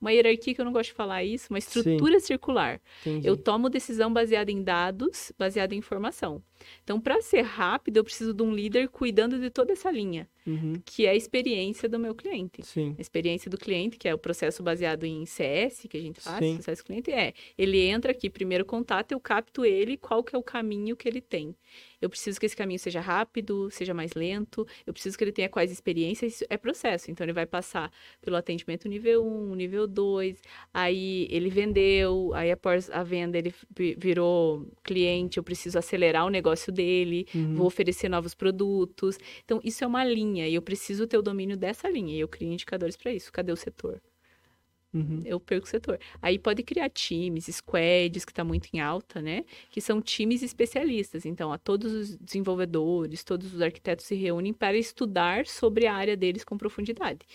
uma 0.00 0.12
hierarquia 0.12 0.54
que 0.54 0.60
eu 0.60 0.64
não 0.64 0.72
gosto 0.72 0.90
de 0.90 0.94
falar 0.94 1.22
isso, 1.22 1.46
uma 1.50 1.58
estrutura 1.58 2.18
Sim. 2.18 2.26
circular. 2.26 2.80
Entendi. 3.02 3.26
Eu 3.26 3.36
tomo 3.36 3.70
decisão 3.70 4.12
baseada 4.12 4.50
em 4.50 4.62
dados, 4.62 5.32
baseada 5.38 5.74
em 5.74 5.78
informação. 5.78 6.42
Então, 6.82 7.00
para 7.00 7.20
ser 7.20 7.42
rápido, 7.42 7.98
eu 7.98 8.04
preciso 8.04 8.32
de 8.32 8.42
um 8.42 8.52
líder 8.52 8.88
cuidando 8.88 9.38
de 9.38 9.50
toda 9.50 9.72
essa 9.72 9.90
linha, 9.90 10.28
uhum. 10.46 10.74
que 10.84 11.06
é 11.06 11.10
a 11.10 11.14
experiência 11.14 11.88
do 11.88 11.98
meu 11.98 12.14
cliente. 12.14 12.64
Sim. 12.64 12.94
A 12.98 13.00
experiência 13.00 13.50
do 13.50 13.58
cliente, 13.58 13.98
que 13.98 14.08
é 14.08 14.14
o 14.14 14.18
processo 14.18 14.62
baseado 14.62 15.04
em 15.04 15.24
CS, 15.26 15.86
que 15.88 15.96
a 15.96 16.00
gente 16.00 16.20
faz, 16.20 16.38
Sim. 16.38 16.54
processo 16.54 16.84
cliente, 16.84 17.10
é, 17.10 17.32
ele 17.56 17.80
entra 17.80 18.12
aqui, 18.12 18.30
primeiro 18.30 18.64
contato, 18.64 19.12
eu 19.12 19.20
capto 19.20 19.64
ele, 19.64 19.96
qual 19.96 20.22
que 20.22 20.34
é 20.34 20.38
o 20.38 20.42
caminho 20.42 20.96
que 20.96 21.08
ele 21.08 21.20
tem. 21.20 21.43
Eu 22.00 22.08
preciso 22.08 22.38
que 22.38 22.46
esse 22.46 22.56
caminho 22.56 22.78
seja 22.78 23.00
rápido, 23.00 23.70
seja 23.70 23.92
mais 23.92 24.12
lento, 24.14 24.66
eu 24.86 24.92
preciso 24.92 25.16
que 25.16 25.24
ele 25.24 25.32
tenha 25.32 25.48
quais 25.48 25.72
experiências, 25.72 26.34
isso 26.34 26.44
é 26.48 26.56
processo. 26.56 27.10
Então, 27.10 27.24
ele 27.24 27.32
vai 27.32 27.46
passar 27.46 27.90
pelo 28.20 28.36
atendimento 28.36 28.88
nível 28.88 29.26
1, 29.26 29.54
nível 29.54 29.86
2, 29.86 30.40
aí 30.72 31.26
ele 31.30 31.50
vendeu, 31.50 32.32
aí 32.34 32.50
após 32.50 32.90
a 32.90 33.02
venda 33.02 33.38
ele 33.38 33.54
virou 33.98 34.66
cliente, 34.82 35.38
eu 35.38 35.42
preciso 35.42 35.78
acelerar 35.78 36.26
o 36.26 36.30
negócio 36.30 36.72
dele, 36.72 37.26
uhum. 37.34 37.54
vou 37.54 37.66
oferecer 37.66 38.08
novos 38.08 38.34
produtos. 38.34 39.18
Então, 39.44 39.60
isso 39.64 39.82
é 39.82 39.86
uma 39.86 40.04
linha 40.04 40.48
e 40.48 40.54
eu 40.54 40.62
preciso 40.62 41.06
ter 41.06 41.18
o 41.18 41.22
domínio 41.22 41.56
dessa 41.56 41.88
linha 41.88 42.14
e 42.14 42.20
eu 42.20 42.28
crio 42.28 42.52
indicadores 42.52 42.96
para 42.96 43.12
isso. 43.12 43.32
Cadê 43.32 43.52
o 43.52 43.56
setor? 43.56 44.00
Uhum. 44.94 45.22
Eu 45.24 45.40
perco 45.40 45.66
o 45.66 45.68
setor. 45.68 45.98
Aí 46.22 46.38
pode 46.38 46.62
criar 46.62 46.88
times, 46.88 47.46
squads, 47.46 48.24
que 48.24 48.30
está 48.30 48.44
muito 48.44 48.68
em 48.72 48.80
alta, 48.80 49.20
né? 49.20 49.44
Que 49.70 49.80
são 49.80 50.00
times 50.00 50.42
especialistas. 50.42 51.26
Então, 51.26 51.52
a 51.52 51.58
todos 51.58 51.92
os 51.92 52.16
desenvolvedores, 52.16 53.24
todos 53.24 53.52
os 53.52 53.60
arquitetos 53.60 54.06
se 54.06 54.14
reúnem 54.14 54.52
para 54.52 54.78
estudar 54.78 55.46
sobre 55.46 55.86
a 55.88 55.94
área 55.94 56.16
deles 56.16 56.44
com 56.44 56.56
profundidade. 56.56 57.26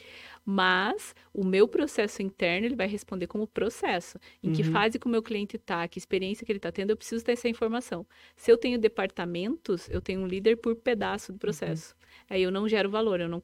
Mas 0.46 1.14
o 1.34 1.44
meu 1.44 1.68
processo 1.68 2.22
interno 2.22 2.66
ele 2.66 2.76
vai 2.76 2.88
responder 2.88 3.28
como 3.28 3.46
processo. 3.46 4.18
Em 4.42 4.48
uhum. 4.48 4.54
que 4.54 4.64
fase 4.64 4.98
que 4.98 5.06
o 5.06 5.10
meu 5.10 5.22
cliente 5.22 5.58
está, 5.58 5.86
que 5.88 6.00
experiência 6.00 6.46
que 6.46 6.52
ele 6.52 6.60
está 6.60 6.72
tendo, 6.72 6.92
eu 6.92 6.98
preciso 6.98 7.24
ter 7.26 7.34
essa 7.34 7.50
informação. 7.50 8.06
Se 8.38 8.50
eu 8.52 8.58
tenho 8.58 8.80
departamentos, 8.80 9.90
eu 9.90 10.02
tenho 10.02 10.22
um 10.22 10.28
líder 10.28 10.56
por 10.56 10.76
pedaço 10.76 11.34
do 11.34 11.36
uhum. 11.36 11.40
processo. 11.40 11.94
Uhum. 11.94 11.99
Aí 12.30 12.44
eu 12.44 12.52
não 12.52 12.68
gero 12.68 12.90
valor, 12.90 13.20
eu 13.20 13.28
não, 13.28 13.42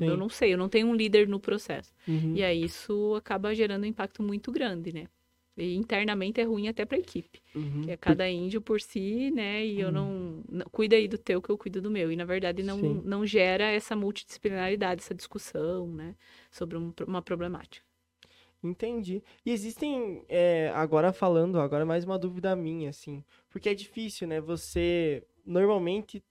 eu 0.00 0.16
não 0.16 0.28
sei, 0.28 0.52
eu 0.52 0.58
não 0.58 0.68
tenho 0.68 0.86
um 0.88 0.94
líder 0.94 1.26
no 1.26 1.40
processo. 1.40 1.92
Uhum. 2.06 2.34
E 2.36 2.42
aí 2.42 2.62
isso 2.62 3.14
acaba 3.16 3.54
gerando 3.54 3.84
um 3.84 3.86
impacto 3.86 4.22
muito 4.22 4.52
grande, 4.52 4.92
né? 4.92 5.06
E 5.56 5.74
internamente 5.74 6.38
é 6.38 6.44
ruim 6.44 6.68
até 6.68 6.84
para 6.84 6.98
a 6.98 7.00
equipe. 7.00 7.40
Uhum. 7.54 7.82
Que 7.82 7.92
é 7.92 7.96
cada 7.96 8.28
índio 8.28 8.60
por 8.60 8.78
si, 8.78 9.30
né? 9.30 9.64
E 9.64 9.76
uhum. 9.76 9.80
eu 9.80 9.92
não, 9.92 10.44
não. 10.50 10.66
Cuida 10.70 10.96
aí 10.96 11.08
do 11.08 11.16
teu 11.16 11.40
que 11.40 11.48
eu 11.48 11.56
cuido 11.56 11.80
do 11.80 11.90
meu. 11.90 12.12
E 12.12 12.16
na 12.16 12.26
verdade 12.26 12.62
não, 12.62 12.76
não 12.76 13.24
gera 13.24 13.64
essa 13.64 13.96
multidisciplinaridade, 13.96 15.00
essa 15.00 15.14
discussão, 15.14 15.88
né? 15.88 16.14
Sobre 16.50 16.76
um, 16.76 16.92
uma 17.06 17.22
problemática. 17.22 17.84
Entendi. 18.62 19.22
E 19.44 19.50
existem, 19.50 20.24
é, 20.28 20.70
agora 20.74 21.12
falando, 21.12 21.58
agora 21.58 21.86
mais 21.86 22.04
uma 22.04 22.18
dúvida 22.18 22.54
minha, 22.54 22.90
assim. 22.90 23.24
Porque 23.48 23.70
é 23.70 23.74
difícil, 23.74 24.28
né? 24.28 24.40
Você 24.42 25.22
normalmente 25.44 26.22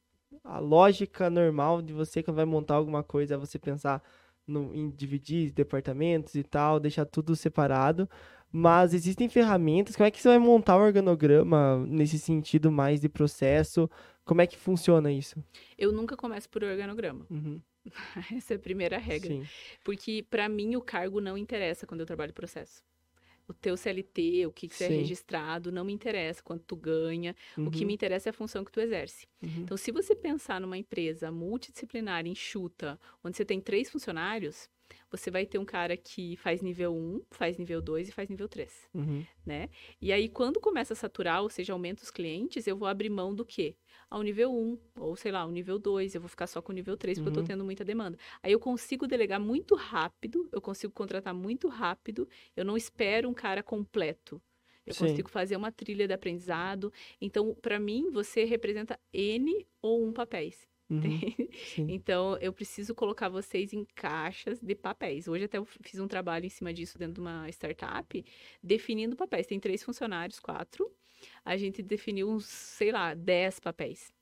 a 0.44 0.60
lógica 0.60 1.30
normal 1.30 1.82
de 1.82 1.94
você 1.94 2.22
quando 2.24 2.38
vai 2.38 2.46
montar 2.46 2.76
alguma 2.76 3.04
coisa 3.04 3.36
é 3.36 3.38
você 3.38 3.58
pensar 3.60 4.04
no, 4.48 4.74
em 4.76 4.90
dividir 4.90 5.52
departamentos 5.52 6.36
e 6.36 6.44
tal, 6.44 6.80
deixar 6.80 7.06
tudo 7.06 7.36
separado. 7.36 8.10
Mas 8.52 8.94
existem 8.94 9.28
ferramentas. 9.28 9.96
Como 9.96 10.08
é 10.08 10.12
que 10.12 10.22
você 10.22 10.30
vai 10.30 10.40
montar 10.40 10.78
o 10.78 10.82
organograma 10.82 11.86
nesse 11.88 12.18
sentido 12.18 12.72
mais 12.72 13.02
de 13.02 13.10
processo? 13.10 13.90
Como 14.24 14.42
é 14.42 14.48
que 14.48 14.58
funciona 14.58 15.12
isso? 15.12 15.44
Eu 15.78 15.92
nunca 15.92 16.16
começo 16.16 16.50
por 16.50 16.64
organograma. 16.64 17.26
Uhum. 17.30 17.60
Essa 18.36 18.54
é 18.54 18.58
a 18.58 18.60
primeira 18.60 18.98
regra. 18.98 19.30
Sim. 19.30 19.46
Porque, 19.84 20.26
para 20.30 20.48
mim, 20.48 20.76
o 20.76 20.82
cargo 20.82 21.20
não 21.20 21.38
interessa 21.38 21.86
quando 21.86 22.00
eu 22.00 22.06
trabalho 22.06 22.34
processo 22.34 22.82
o 23.48 23.54
teu 23.54 23.78
CLT, 23.78 24.46
o 24.48 24.52
que, 24.52 24.68
que 24.68 24.76
você 24.76 24.86
é 24.86 24.88
registrado, 24.88 25.72
não 25.72 25.84
me 25.84 25.94
interessa 25.94 26.42
quanto 26.42 26.64
tu 26.64 26.76
ganha. 26.76 27.36
Uhum. 27.58 27.68
O 27.68 27.72
que 27.72 27.82
uhum. 27.82 27.88
me 27.88 27.94
interessa 27.94 28.30
é 28.30 28.32
a 28.32 28.34
função 28.34 28.64
que 28.64 28.72
tu 28.72 28.80
exerce. 28.80 29.28
Uhum. 29.42 29.50
Então, 29.60 29.78
se 29.78 29.92
você 29.92 30.16
pensar 30.16 30.60
numa 30.60 30.78
empresa 30.78 31.32
multidisciplinar, 31.32 32.26
enxuta, 32.26 33.00
onde 33.24 33.38
você 33.38 33.46
tem 33.46 33.62
três 33.62 33.90
funcionários, 33.90 34.70
você 35.10 35.32
vai 35.32 35.46
ter 35.46 35.58
um 35.58 35.66
cara 35.66 35.96
que 35.96 36.36
faz 36.38 36.62
nível 36.62 36.94
1, 36.94 37.22
faz 37.32 37.58
nível 37.58 37.82
2 37.82 38.10
e 38.10 38.12
faz 38.12 38.30
nível 38.30 38.48
3, 38.48 38.90
uhum. 38.94 39.26
né? 39.46 39.70
E 40.02 40.12
aí, 40.12 40.30
quando 40.30 40.60
começa 40.60 40.94
a 40.94 40.96
saturar, 40.96 41.42
ou 41.42 41.50
seja, 41.50 41.74
aumenta 41.74 42.04
os 42.04 42.12
clientes, 42.12 42.68
eu 42.68 42.78
vou 42.78 42.88
abrir 42.88 43.10
mão 43.10 43.34
do 43.34 43.46
quê? 43.46 43.76
Ao 44.10 44.22
nível 44.22 44.54
1, 44.54 44.80
ou 45.00 45.16
sei 45.16 45.32
lá, 45.32 45.40
ao 45.40 45.52
nível 45.52 45.80
2, 45.80 46.16
eu 46.16 46.22
vou 46.22 46.30
ficar 46.30 46.48
só 46.48 46.62
com 46.62 46.72
o 46.72 46.76
nível 46.76 46.96
3, 46.96 47.18
porque 47.18 47.30
uhum. 47.30 47.36
eu 47.36 47.42
tô 47.42 47.48
tendo 47.48 47.64
muita 47.66 47.84
demanda. 47.84 48.18
Aí 48.42 48.52
eu 48.52 48.60
consigo 48.60 49.08
delegar 49.08 49.40
muito 49.40 49.76
rápido, 49.76 50.48
eu 50.52 50.62
consigo 50.62 50.94
contratar 50.94 51.34
muito 51.34 51.68
rápido, 51.68 52.28
eu 52.56 52.64
não 52.64 52.78
espero 52.78 53.30
um 53.30 53.34
cara 53.34 53.64
completo. 53.64 54.42
Eu 54.86 54.94
Sim. 54.94 55.08
consigo 55.08 55.30
fazer 55.30 55.56
uma 55.56 55.72
trilha 55.72 56.08
de 56.08 56.14
aprendizado. 56.14 56.94
Então, 57.20 57.56
para 57.56 57.80
mim, 57.80 58.12
você 58.12 58.44
representa 58.44 59.00
N 59.12 59.66
ou 59.82 60.06
um 60.06 60.14
papéis. 60.14 60.68
Uhum, 60.90 61.00
então, 61.90 62.38
eu 62.38 62.54
preciso 62.54 62.94
colocar 62.94 63.28
vocês 63.30 63.74
em 63.74 63.86
caixas 63.96 64.60
de 64.60 64.76
papéis. 64.76 65.28
Hoje 65.28 65.46
até 65.46 65.58
eu 65.58 65.66
fiz 65.66 66.00
um 66.00 66.08
trabalho 66.08 66.46
em 66.46 66.50
cima 66.50 66.74
disso 66.74 66.98
dentro 66.98 67.16
de 67.16 67.22
uma 67.22 67.50
startup, 67.50 68.26
definindo 68.62 69.16
papéis. 69.16 69.48
Tem 69.48 69.60
três 69.60 69.84
funcionários, 69.84 70.40
quatro. 70.40 70.92
A 71.44 71.58
gente 71.58 71.82
definiu 71.82 72.30
uns, 72.30 72.46
sei 72.46 72.92
lá, 72.92 73.14
dez 73.14 73.60
papéis. 73.60 74.14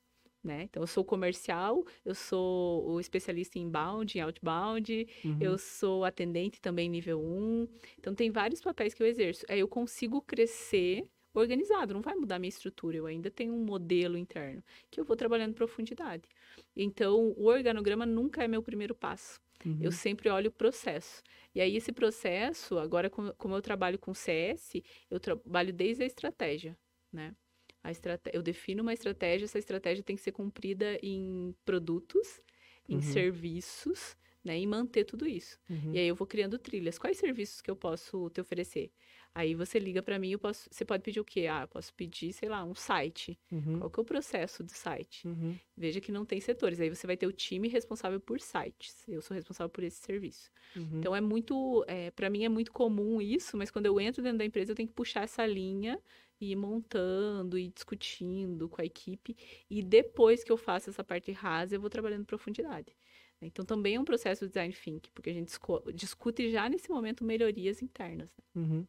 Né? 0.42 0.64
Então, 0.64 0.82
eu 0.82 0.86
sou 0.86 1.02
comercial, 1.02 1.86
eu 2.04 2.14
sou 2.14 2.86
o 2.86 3.00
especialista 3.00 3.58
em 3.58 3.62
inbound, 3.62 4.18
em 4.18 4.20
outbound, 4.20 5.06
uhum. 5.24 5.38
eu 5.40 5.56
sou 5.56 6.04
atendente 6.04 6.60
também 6.60 6.86
nível 6.86 7.18
1. 7.18 7.66
Então, 7.98 8.14
tem 8.14 8.30
vários 8.30 8.60
papéis 8.60 8.92
que 8.92 9.02
eu 9.02 9.06
exerço. 9.06 9.46
Aí 9.48 9.60
eu 9.60 9.68
consigo 9.68 10.20
crescer 10.20 11.08
organizado, 11.40 11.94
não 11.94 12.00
vai 12.00 12.14
mudar 12.14 12.38
minha 12.38 12.48
estrutura, 12.48 12.96
eu 12.96 13.06
ainda 13.06 13.30
tenho 13.30 13.52
um 13.54 13.64
modelo 13.64 14.16
interno 14.16 14.62
que 14.90 15.00
eu 15.00 15.04
vou 15.04 15.16
trabalhando 15.16 15.50
em 15.50 15.54
profundidade. 15.54 16.28
Então, 16.76 17.34
o 17.36 17.46
organograma 17.46 18.06
nunca 18.06 18.44
é 18.44 18.48
meu 18.48 18.62
primeiro 18.62 18.94
passo. 18.94 19.40
Uhum. 19.64 19.78
Eu 19.80 19.92
sempre 19.92 20.28
olho 20.28 20.48
o 20.48 20.52
processo. 20.52 21.22
E 21.54 21.60
aí, 21.60 21.76
esse 21.76 21.92
processo, 21.92 22.78
agora, 22.78 23.08
como 23.08 23.54
eu 23.54 23.62
trabalho 23.62 23.98
com 23.98 24.12
CS, 24.12 24.82
eu 25.10 25.18
trabalho 25.18 25.72
desde 25.72 26.02
a 26.02 26.06
estratégia, 26.06 26.76
né? 27.12 27.34
A 27.82 27.90
estrate... 27.90 28.30
Eu 28.32 28.42
defino 28.42 28.82
uma 28.82 28.92
estratégia, 28.92 29.44
essa 29.44 29.58
estratégia 29.58 30.02
tem 30.02 30.16
que 30.16 30.22
ser 30.22 30.32
cumprida 30.32 30.98
em 31.02 31.54
produtos, 31.64 32.40
em 32.88 32.96
uhum. 32.96 33.02
serviços, 33.02 34.16
né? 34.44 34.58
E 34.58 34.66
manter 34.66 35.04
tudo 35.04 35.26
isso. 35.26 35.58
Uhum. 35.70 35.92
E 35.94 35.98
aí, 35.98 36.08
eu 36.08 36.14
vou 36.14 36.26
criando 36.26 36.58
trilhas. 36.58 36.98
Quais 36.98 37.16
serviços 37.16 37.62
que 37.62 37.70
eu 37.70 37.76
posso 37.76 38.28
te 38.30 38.40
oferecer? 38.40 38.90
Aí 39.34 39.52
você 39.52 39.80
liga 39.80 40.00
para 40.00 40.16
mim, 40.16 40.30
eu 40.30 40.38
posso, 40.38 40.68
você 40.70 40.84
pode 40.84 41.02
pedir 41.02 41.18
o 41.18 41.24
quê? 41.24 41.48
Ah, 41.50 41.62
eu 41.62 41.68
posso 41.68 41.92
pedir, 41.94 42.32
sei 42.32 42.48
lá, 42.48 42.64
um 42.64 42.74
site. 42.74 43.36
Uhum. 43.50 43.80
Qual 43.80 43.90
que 43.90 43.98
é 43.98 44.02
o 44.02 44.04
processo 44.04 44.62
do 44.62 44.70
site? 44.70 45.26
Uhum. 45.26 45.56
Veja 45.76 46.00
que 46.00 46.12
não 46.12 46.24
tem 46.24 46.40
setores. 46.40 46.80
Aí 46.80 46.88
você 46.88 47.04
vai 47.04 47.16
ter 47.16 47.26
o 47.26 47.32
time 47.32 47.66
responsável 47.66 48.20
por 48.20 48.40
sites. 48.40 49.02
Eu 49.08 49.20
sou 49.20 49.34
responsável 49.34 49.68
por 49.68 49.82
esse 49.82 50.00
serviço. 50.00 50.52
Uhum. 50.76 51.00
Então 51.00 51.16
é 51.16 51.20
muito, 51.20 51.84
é, 51.88 52.12
para 52.12 52.30
mim 52.30 52.44
é 52.44 52.48
muito 52.48 52.70
comum 52.70 53.20
isso, 53.20 53.56
mas 53.56 53.72
quando 53.72 53.86
eu 53.86 54.00
entro 54.00 54.22
dentro 54.22 54.38
da 54.38 54.44
empresa 54.44 54.70
eu 54.70 54.76
tenho 54.76 54.88
que 54.88 54.94
puxar 54.94 55.24
essa 55.24 55.44
linha 55.44 56.00
e 56.40 56.52
ir 56.52 56.56
montando 56.56 57.58
e 57.58 57.68
discutindo 57.68 58.68
com 58.68 58.80
a 58.80 58.84
equipe. 58.84 59.36
E 59.68 59.82
depois 59.82 60.44
que 60.44 60.52
eu 60.52 60.56
faço 60.56 60.90
essa 60.90 61.02
parte 61.02 61.32
rasa, 61.32 61.74
eu 61.74 61.80
vou 61.80 61.90
trabalhando 61.90 62.22
em 62.22 62.26
profundidade. 62.26 62.96
Então 63.42 63.64
também 63.64 63.96
é 63.96 64.00
um 64.00 64.04
processo 64.04 64.44
de 64.44 64.48
design 64.48 64.72
thinking, 64.72 65.10
porque 65.12 65.30
a 65.30 65.34
gente 65.34 65.52
discute 65.92 66.50
já 66.50 66.68
nesse 66.68 66.88
momento 66.88 67.24
melhorias 67.24 67.82
internas. 67.82 68.30
Né? 68.54 68.62
Uhum. 68.62 68.86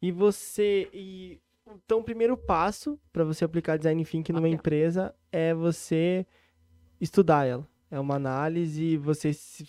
E 0.00 0.12
você. 0.12 0.88
E, 0.92 1.40
então, 1.84 2.00
o 2.00 2.04
primeiro 2.04 2.36
passo 2.36 2.98
para 3.12 3.24
você 3.24 3.44
aplicar 3.44 3.76
design 3.76 4.04
thinking 4.04 4.32
numa 4.32 4.48
empresa 4.48 5.14
é 5.32 5.52
você 5.52 6.26
estudar 7.00 7.46
ela. 7.46 7.66
É 7.90 7.98
uma 8.00 8.16
análise, 8.16 8.96
você 8.96 9.32
se... 9.32 9.66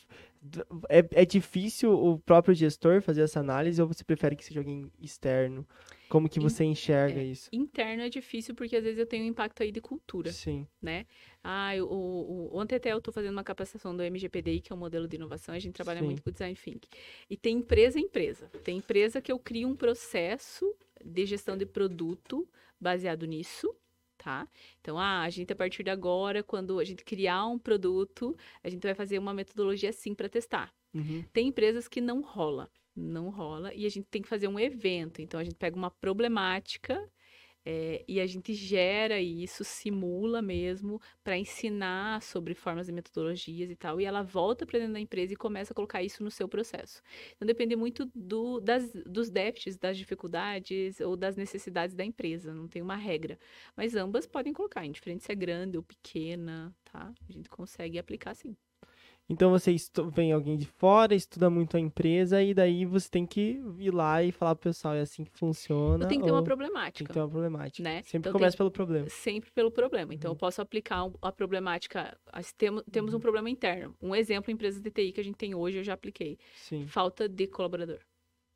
é, 0.89 1.05
é 1.11 1.25
difícil 1.25 1.91
o 1.93 2.19
próprio 2.19 2.53
gestor 2.53 3.01
fazer 3.01 3.21
essa 3.21 3.39
análise 3.39 3.81
ou 3.81 3.87
você 3.87 4.03
prefere 4.03 4.35
que 4.35 4.45
seja 4.45 4.59
alguém 4.59 4.91
externo? 4.99 5.65
Como 6.09 6.29
que 6.29 6.39
você 6.39 6.63
enxerga 6.63 7.19
é, 7.19 7.25
isso? 7.25 7.49
Interno 7.51 8.03
é 8.03 8.09
difícil 8.09 8.55
porque 8.55 8.75
às 8.75 8.83
vezes 8.83 8.99
eu 8.99 9.05
tenho 9.05 9.25
um 9.25 9.27
impacto 9.27 9.61
aí 9.61 9.71
de 9.71 9.81
cultura. 9.81 10.31
Sim. 10.31 10.67
Né? 10.81 11.05
Ah, 11.43 11.71
o, 11.79 12.49
o, 12.51 12.57
ontem 12.57 12.75
até 12.75 12.93
eu 12.93 12.97
estou 12.97 13.13
fazendo 13.13 13.33
uma 13.33 13.43
capacitação 13.43 13.95
do 13.95 14.03
MGPDI, 14.03 14.61
que 14.61 14.71
é 14.71 14.75
um 14.75 14.79
modelo 14.79 15.07
de 15.07 15.15
inovação, 15.15 15.53
a 15.53 15.59
gente 15.59 15.73
trabalha 15.73 15.99
Sim. 15.99 16.05
muito 16.05 16.23
com 16.23 16.31
design 16.31 16.55
thinking. 16.55 16.89
E 17.29 17.35
tem 17.35 17.57
empresa 17.57 17.99
empresa. 17.99 18.47
Tem 18.63 18.77
empresa 18.77 19.21
que 19.21 19.31
eu 19.31 19.39
crio 19.39 19.67
um 19.67 19.75
processo 19.75 20.75
de 21.03 21.25
gestão 21.25 21.57
de 21.57 21.65
produto 21.65 22.47
baseado 22.79 23.25
nisso, 23.25 23.75
tá? 24.17 24.47
Então, 24.81 24.97
ah, 24.97 25.21
a 25.21 25.29
gente 25.29 25.51
a 25.51 25.55
partir 25.55 25.83
de 25.83 25.89
agora, 25.89 26.43
quando 26.43 26.79
a 26.79 26.83
gente 26.83 27.03
criar 27.03 27.45
um 27.47 27.59
produto, 27.59 28.35
a 28.63 28.69
gente 28.69 28.83
vai 28.83 28.93
fazer 28.93 29.19
uma 29.19 29.33
metodologia 29.33 29.89
assim 29.89 30.13
para 30.13 30.29
testar. 30.29 30.73
Uhum. 30.93 31.23
Tem 31.33 31.47
empresas 31.47 31.87
que 31.87 32.01
não 32.01 32.21
rola 32.21 32.69
não 32.97 33.29
rola. 33.29 33.73
E 33.73 33.85
a 33.85 33.89
gente 33.89 34.07
tem 34.09 34.21
que 34.21 34.27
fazer 34.27 34.47
um 34.47 34.59
evento. 34.59 35.21
Então, 35.21 35.39
a 35.39 35.43
gente 35.43 35.55
pega 35.55 35.75
uma 35.77 35.91
problemática 35.91 37.09
é, 37.69 38.05
e 38.07 38.21
a 38.21 38.25
gente 38.25 38.53
gera 38.53 39.19
isso, 39.19 39.61
simula 39.65 40.41
mesmo, 40.41 41.01
para 41.21 41.37
ensinar 41.37 42.21
sobre 42.21 42.53
formas 42.53 42.87
e 42.87 42.93
metodologias 42.93 43.69
e 43.69 43.75
tal. 43.75 43.99
E 43.99 44.05
ela 44.05 44.23
volta 44.23 44.65
para 44.65 44.79
dentro 44.79 44.93
da 44.93 44.99
empresa 45.01 45.33
e 45.33 45.35
começa 45.35 45.73
a 45.73 45.75
colocar 45.75 46.01
isso 46.01 46.23
no 46.23 46.31
seu 46.31 46.47
processo. 46.47 47.01
Então, 47.35 47.45
depende 47.45 47.75
muito 47.75 48.09
do, 48.15 48.61
das, 48.61 48.89
dos 49.05 49.29
déficits, 49.29 49.77
das 49.77 49.97
dificuldades 49.97 51.01
ou 51.01 51.17
das 51.17 51.35
necessidades 51.35 51.93
da 51.93 52.05
empresa. 52.05 52.53
Não 52.53 52.69
tem 52.69 52.81
uma 52.81 52.95
regra. 52.95 53.37
Mas 53.75 53.95
ambas 53.95 54.25
podem 54.25 54.53
colocar, 54.53 54.85
indiferente 54.85 55.25
se 55.25 55.31
é 55.33 55.35
grande 55.35 55.75
ou 55.77 55.83
pequena, 55.83 56.73
tá? 56.85 57.13
A 57.27 57.31
gente 57.33 57.49
consegue 57.49 57.99
aplicar 57.99 58.33
sim. 58.33 58.55
Então 59.29 59.51
você 59.51 59.75
vem 60.13 60.31
alguém 60.31 60.57
de 60.57 60.65
fora, 60.65 61.13
estuda 61.13 61.49
muito 61.49 61.75
a 61.75 61.79
empresa 61.79 62.41
e 62.41 62.53
daí 62.53 62.85
você 62.85 63.09
tem 63.09 63.25
que 63.25 63.61
ir 63.77 63.93
lá 63.93 64.23
e 64.23 64.31
falar 64.31 64.55
pro 64.55 64.69
pessoal, 64.69 64.95
é 64.95 65.01
assim 65.01 65.25
que 65.25 65.31
funciona. 65.31 66.07
Tem 66.07 66.19
que 66.19 66.25
ter 66.25 66.31
uma 66.31 66.43
problemática. 66.43 66.99
Tem 66.99 67.07
que 67.07 67.13
ter 67.13 67.19
uma 67.19 67.29
problemática. 67.29 67.83
Né? 67.83 68.01
Sempre 68.03 68.29
então, 68.29 68.33
começa 68.33 68.55
tem... 68.55 68.57
pelo 68.57 68.71
problema. 68.71 69.09
Sempre 69.09 69.51
pelo 69.51 69.71
problema. 69.71 70.13
Então 70.13 70.31
uhum. 70.31 70.35
eu 70.35 70.39
posso 70.39 70.61
aplicar 70.61 71.09
a 71.21 71.31
problemática. 71.31 72.17
Temos, 72.57 72.83
temos 72.89 73.13
um 73.13 73.17
uhum. 73.17 73.21
problema 73.21 73.49
interno. 73.49 73.93
Um 74.01 74.15
exemplo, 74.15 74.51
empresas 74.51 74.81
de 74.81 74.89
TI 74.89 75.11
que 75.11 75.19
a 75.19 75.23
gente 75.23 75.35
tem 75.35 75.53
hoje, 75.53 75.77
eu 75.77 75.83
já 75.83 75.93
apliquei. 75.93 76.37
Sim. 76.55 76.87
Falta 76.87 77.27
de 77.27 77.47
colaborador. 77.47 77.99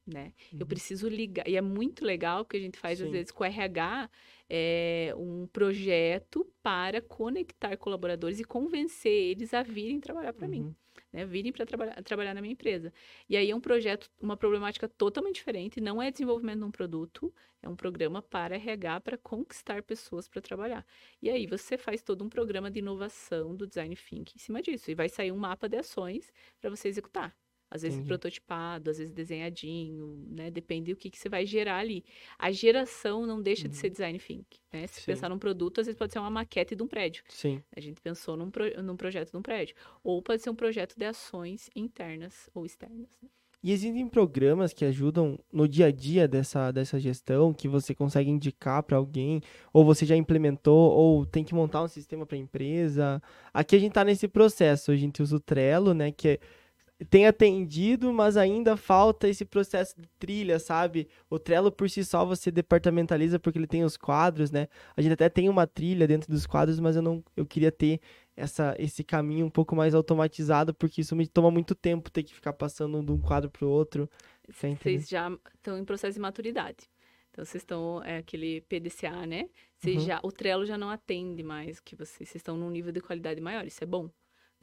Né? 0.05 0.33
Uhum. 0.51 0.59
Eu 0.61 0.65
preciso 0.65 1.07
ligar. 1.07 1.47
E 1.47 1.55
é 1.55 1.61
muito 1.61 2.03
legal 2.03 2.43
que 2.43 2.57
a 2.57 2.59
gente 2.59 2.77
faz, 2.77 2.99
Sim. 2.99 3.05
às 3.05 3.11
vezes, 3.11 3.31
com 3.31 3.43
o 3.43 3.47
RH 3.47 4.09
é, 4.53 5.13
um 5.15 5.47
projeto 5.47 6.45
para 6.61 7.01
conectar 7.01 7.77
colaboradores 7.77 8.37
e 8.37 8.43
convencer 8.43 9.11
eles 9.13 9.53
a 9.53 9.63
virem 9.63 9.99
trabalhar 10.01 10.33
para 10.33 10.45
uhum. 10.45 10.51
mim. 10.51 10.75
Né, 11.13 11.25
virem 11.25 11.51
para 11.51 11.65
trabalhar, 11.65 12.01
trabalhar 12.03 12.33
na 12.33 12.41
minha 12.41 12.53
empresa. 12.53 12.93
E 13.29 13.35
aí 13.35 13.49
é 13.49 13.55
um 13.55 13.59
projeto, 13.59 14.09
uma 14.19 14.37
problemática 14.37 14.87
totalmente 14.87 15.35
diferente, 15.35 15.81
não 15.81 16.01
é 16.01 16.09
desenvolvimento 16.09 16.59
de 16.59 16.65
um 16.65 16.71
produto, 16.71 17.33
é 17.61 17.67
um 17.67 17.75
programa 17.75 18.21
para 18.21 18.55
RH, 18.55 19.01
para 19.01 19.17
conquistar 19.17 19.83
pessoas 19.83 20.27
para 20.27 20.41
trabalhar. 20.41 20.85
E 21.21 21.29
aí 21.29 21.47
você 21.47 21.77
faz 21.77 22.01
todo 22.01 22.23
um 22.23 22.29
programa 22.29 22.71
de 22.71 22.79
inovação 22.79 23.55
do 23.55 23.67
design 23.67 23.95
thinking 23.95 24.35
em 24.35 24.39
cima 24.39 24.61
disso, 24.61 24.89
e 24.91 24.95
vai 24.95 25.09
sair 25.09 25.31
um 25.31 25.37
mapa 25.37 25.67
de 25.67 25.77
ações 25.77 26.31
para 26.59 26.69
você 26.69 26.87
executar. 26.87 27.35
Às 27.71 27.83
vezes 27.83 27.95
Entendi. 27.95 28.09
prototipado, 28.09 28.89
às 28.89 28.97
vezes 28.97 29.13
desenhadinho, 29.13 30.27
né? 30.29 30.51
Depende 30.51 30.93
do 30.93 30.97
que, 30.97 31.09
que 31.09 31.17
você 31.17 31.29
vai 31.29 31.45
gerar 31.45 31.77
ali. 31.77 32.03
A 32.37 32.51
geração 32.51 33.25
não 33.25 33.41
deixa 33.41 33.63
uhum. 33.63 33.69
de 33.69 33.77
ser 33.77 33.89
design 33.89 34.19
thinking, 34.19 34.59
né? 34.73 34.85
Se 34.87 34.99
Sim. 34.99 35.05
pensar 35.05 35.29
num 35.29 35.39
produto, 35.39 35.79
às 35.79 35.87
vezes 35.87 35.97
pode 35.97 36.11
ser 36.11 36.19
uma 36.19 36.29
maquete 36.29 36.75
de 36.75 36.83
um 36.83 36.87
prédio. 36.87 37.23
Sim. 37.29 37.63
A 37.73 37.79
gente 37.79 38.01
pensou 38.01 38.35
num, 38.35 38.51
pro, 38.51 38.83
num 38.83 38.97
projeto 38.97 39.31
de 39.31 39.37
um 39.37 39.41
prédio. 39.41 39.73
Ou 40.03 40.21
pode 40.21 40.41
ser 40.41 40.49
um 40.49 40.55
projeto 40.55 40.95
de 40.97 41.05
ações 41.05 41.69
internas 41.73 42.49
ou 42.53 42.65
externas. 42.65 43.07
Né? 43.23 43.29
E 43.63 43.71
existem 43.71 44.07
programas 44.07 44.73
que 44.73 44.83
ajudam 44.83 45.37
no 45.53 45.67
dia 45.67 45.85
a 45.85 45.91
dia 45.91 46.27
dessa, 46.27 46.71
dessa 46.71 46.99
gestão, 46.99 47.53
que 47.53 47.67
você 47.67 47.93
consegue 47.93 48.29
indicar 48.29 48.81
para 48.81 48.97
alguém, 48.97 49.39
ou 49.71 49.85
você 49.85 50.03
já 50.03 50.15
implementou, 50.15 50.91
ou 50.91 51.27
tem 51.27 51.43
que 51.43 51.53
montar 51.53 51.83
um 51.83 51.87
sistema 51.87 52.25
para 52.25 52.35
a 52.35 52.39
empresa. 52.39 53.21
Aqui 53.53 53.75
a 53.75 53.79
gente 53.79 53.91
está 53.91 54.03
nesse 54.03 54.27
processo, 54.27 54.91
a 54.91 54.95
gente 54.95 55.21
usa 55.21 55.35
o 55.35 55.39
Trello, 55.39 55.93
né, 55.93 56.11
que 56.11 56.27
é 56.27 56.39
tem 57.09 57.25
atendido, 57.25 58.13
mas 58.13 58.37
ainda 58.37 58.77
falta 58.77 59.27
esse 59.27 59.43
processo 59.43 59.99
de 59.99 60.07
trilha, 60.19 60.59
sabe? 60.59 61.07
O 61.29 61.39
Trello 61.39 61.71
por 61.71 61.89
si 61.89 62.03
só 62.03 62.25
você 62.25 62.51
departamentaliza 62.51 63.39
porque 63.39 63.57
ele 63.57 63.67
tem 63.67 63.83
os 63.83 63.97
quadros, 63.97 64.51
né? 64.51 64.67
A 64.95 65.01
gente 65.01 65.13
até 65.13 65.27
tem 65.27 65.49
uma 65.49 65.65
trilha 65.65 66.07
dentro 66.07 66.31
dos 66.31 66.45
quadros, 66.45 66.79
mas 66.79 66.95
eu 66.95 67.01
não 67.01 67.23
eu 67.35 67.45
queria 67.45 67.71
ter 67.71 67.99
essa 68.35 68.75
esse 68.77 69.03
caminho 69.03 69.45
um 69.45 69.49
pouco 69.49 69.75
mais 69.75 69.95
automatizado, 69.95 70.73
porque 70.73 71.01
isso 71.01 71.15
me 71.15 71.27
toma 71.27 71.49
muito 71.49 71.73
tempo 71.73 72.11
ter 72.11 72.23
que 72.23 72.35
ficar 72.35 72.53
passando 72.53 73.03
de 73.03 73.11
um 73.11 73.19
quadro 73.19 73.49
para 73.49 73.65
o 73.65 73.69
outro. 73.69 74.09
Vocês 74.49 75.09
já 75.09 75.31
estão 75.55 75.77
em 75.77 75.85
processo 75.85 76.15
de 76.15 76.19
maturidade. 76.19 76.89
Então 77.31 77.45
vocês 77.45 77.63
estão 77.63 78.03
é 78.03 78.17
aquele 78.17 78.61
PDCA, 78.61 79.25
né? 79.25 79.49
Vocês 79.77 79.97
uhum. 79.97 80.05
já 80.05 80.19
o 80.21 80.31
Trello 80.31 80.65
já 80.65 80.77
não 80.77 80.89
atende 80.89 81.41
mais 81.41 81.79
que 81.79 81.95
vocês, 81.95 82.29
vocês 82.29 82.35
estão 82.35 82.57
num 82.57 82.69
nível 82.69 82.91
de 82.91 83.01
qualidade 83.01 83.41
maior, 83.41 83.65
isso 83.65 83.83
é 83.83 83.87
bom. 83.87 84.09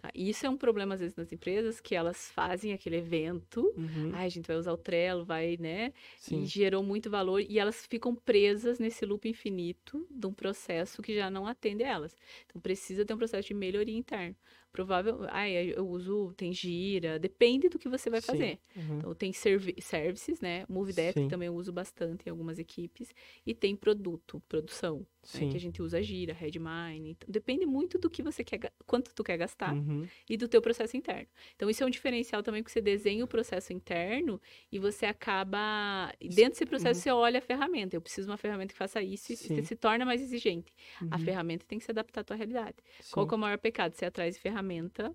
Tá? 0.00 0.10
E 0.14 0.30
isso 0.30 0.46
é 0.46 0.48
um 0.48 0.56
problema, 0.56 0.94
às 0.94 1.00
vezes, 1.00 1.16
nas 1.16 1.32
empresas, 1.32 1.80
que 1.80 1.92
elas 1.92 2.30
fazem 2.30 2.72
aquele 2.72 2.96
evento, 2.96 3.74
uhum. 3.76 4.12
a 4.14 4.28
gente 4.28 4.46
vai 4.46 4.56
usar 4.56 4.72
o 4.72 4.76
Trello, 4.76 5.24
vai, 5.24 5.56
né? 5.58 5.92
Sim. 6.16 6.42
E 6.42 6.46
gerou 6.46 6.84
muito 6.84 7.10
valor, 7.10 7.40
e 7.40 7.58
elas 7.58 7.84
ficam 7.84 8.14
presas 8.14 8.78
nesse 8.78 9.04
loop 9.04 9.28
infinito 9.28 10.06
de 10.08 10.26
um 10.26 10.32
processo 10.32 11.02
que 11.02 11.16
já 11.16 11.28
não 11.28 11.48
atende 11.48 11.82
elas. 11.82 12.16
Então, 12.46 12.60
precisa 12.60 13.04
ter 13.04 13.12
um 13.12 13.18
processo 13.18 13.48
de 13.48 13.54
melhoria 13.54 13.96
interna 13.96 14.36
provável. 14.72 15.20
Ah, 15.28 15.48
eu 15.48 15.88
uso, 15.88 16.32
tem 16.36 16.52
gira, 16.52 17.18
depende 17.18 17.68
do 17.68 17.78
que 17.78 17.88
você 17.88 18.10
vai 18.10 18.20
Sim. 18.20 18.26
fazer. 18.26 18.58
Uhum. 18.76 18.98
Então, 18.98 19.14
tem 19.14 19.32
servi 19.32 19.74
services, 19.80 20.40
né? 20.40 20.64
Sim. 21.12 21.28
também 21.28 21.46
eu 21.46 21.54
uso 21.54 21.72
bastante 21.72 22.26
em 22.26 22.30
algumas 22.30 22.58
equipes. 22.58 23.12
E 23.46 23.54
tem 23.54 23.74
produto, 23.74 24.42
produção, 24.48 25.06
né? 25.34 25.50
que 25.50 25.56
a 25.56 25.60
gente 25.60 25.82
usa 25.82 26.02
gira, 26.02 26.32
Redmine. 26.32 27.10
Então, 27.10 27.28
depende 27.28 27.66
muito 27.66 27.98
do 27.98 28.08
que 28.08 28.22
você 28.22 28.44
quer, 28.44 28.72
quanto 28.86 29.14
tu 29.14 29.24
quer 29.24 29.36
gastar 29.36 29.74
uhum. 29.74 30.06
e 30.28 30.36
do 30.36 30.48
teu 30.48 30.62
processo 30.62 30.96
interno. 30.96 31.28
Então, 31.56 31.68
isso 31.68 31.82
é 31.82 31.86
um 31.86 31.90
diferencial 31.90 32.42
também, 32.42 32.62
que 32.62 32.70
você 32.70 32.80
desenha 32.80 33.24
o 33.24 33.28
processo 33.28 33.72
interno 33.72 34.40
e 34.70 34.78
você 34.78 35.06
acaba... 35.06 36.12
Dentro 36.20 36.50
desse 36.50 36.66
processo, 36.66 36.98
uhum. 36.98 37.02
você 37.02 37.10
olha 37.10 37.38
a 37.38 37.42
ferramenta. 37.42 37.96
Eu 37.96 38.00
preciso 38.00 38.26
de 38.26 38.30
uma 38.30 38.36
ferramenta 38.36 38.72
que 38.72 38.78
faça 38.78 39.02
isso 39.02 39.26
Sim. 39.26 39.32
e 39.32 39.56
você 39.56 39.62
se 39.62 39.76
torna 39.76 40.04
mais 40.04 40.20
exigente. 40.20 40.72
A 41.10 41.16
uhum. 41.16 41.24
ferramenta 41.24 41.64
tem 41.66 41.78
que 41.78 41.84
se 41.84 41.90
adaptar 41.90 42.20
à 42.20 42.24
tua 42.24 42.36
realidade. 42.36 42.76
Qual 43.10 43.26
é 43.26 43.34
o 43.34 43.38
maior 43.38 43.58
pecado? 43.58 43.94
Você 43.94 44.04
atrás 44.04 44.34
de 44.34 44.40
ferramenta 44.40 44.57
ferramenta 44.58 45.14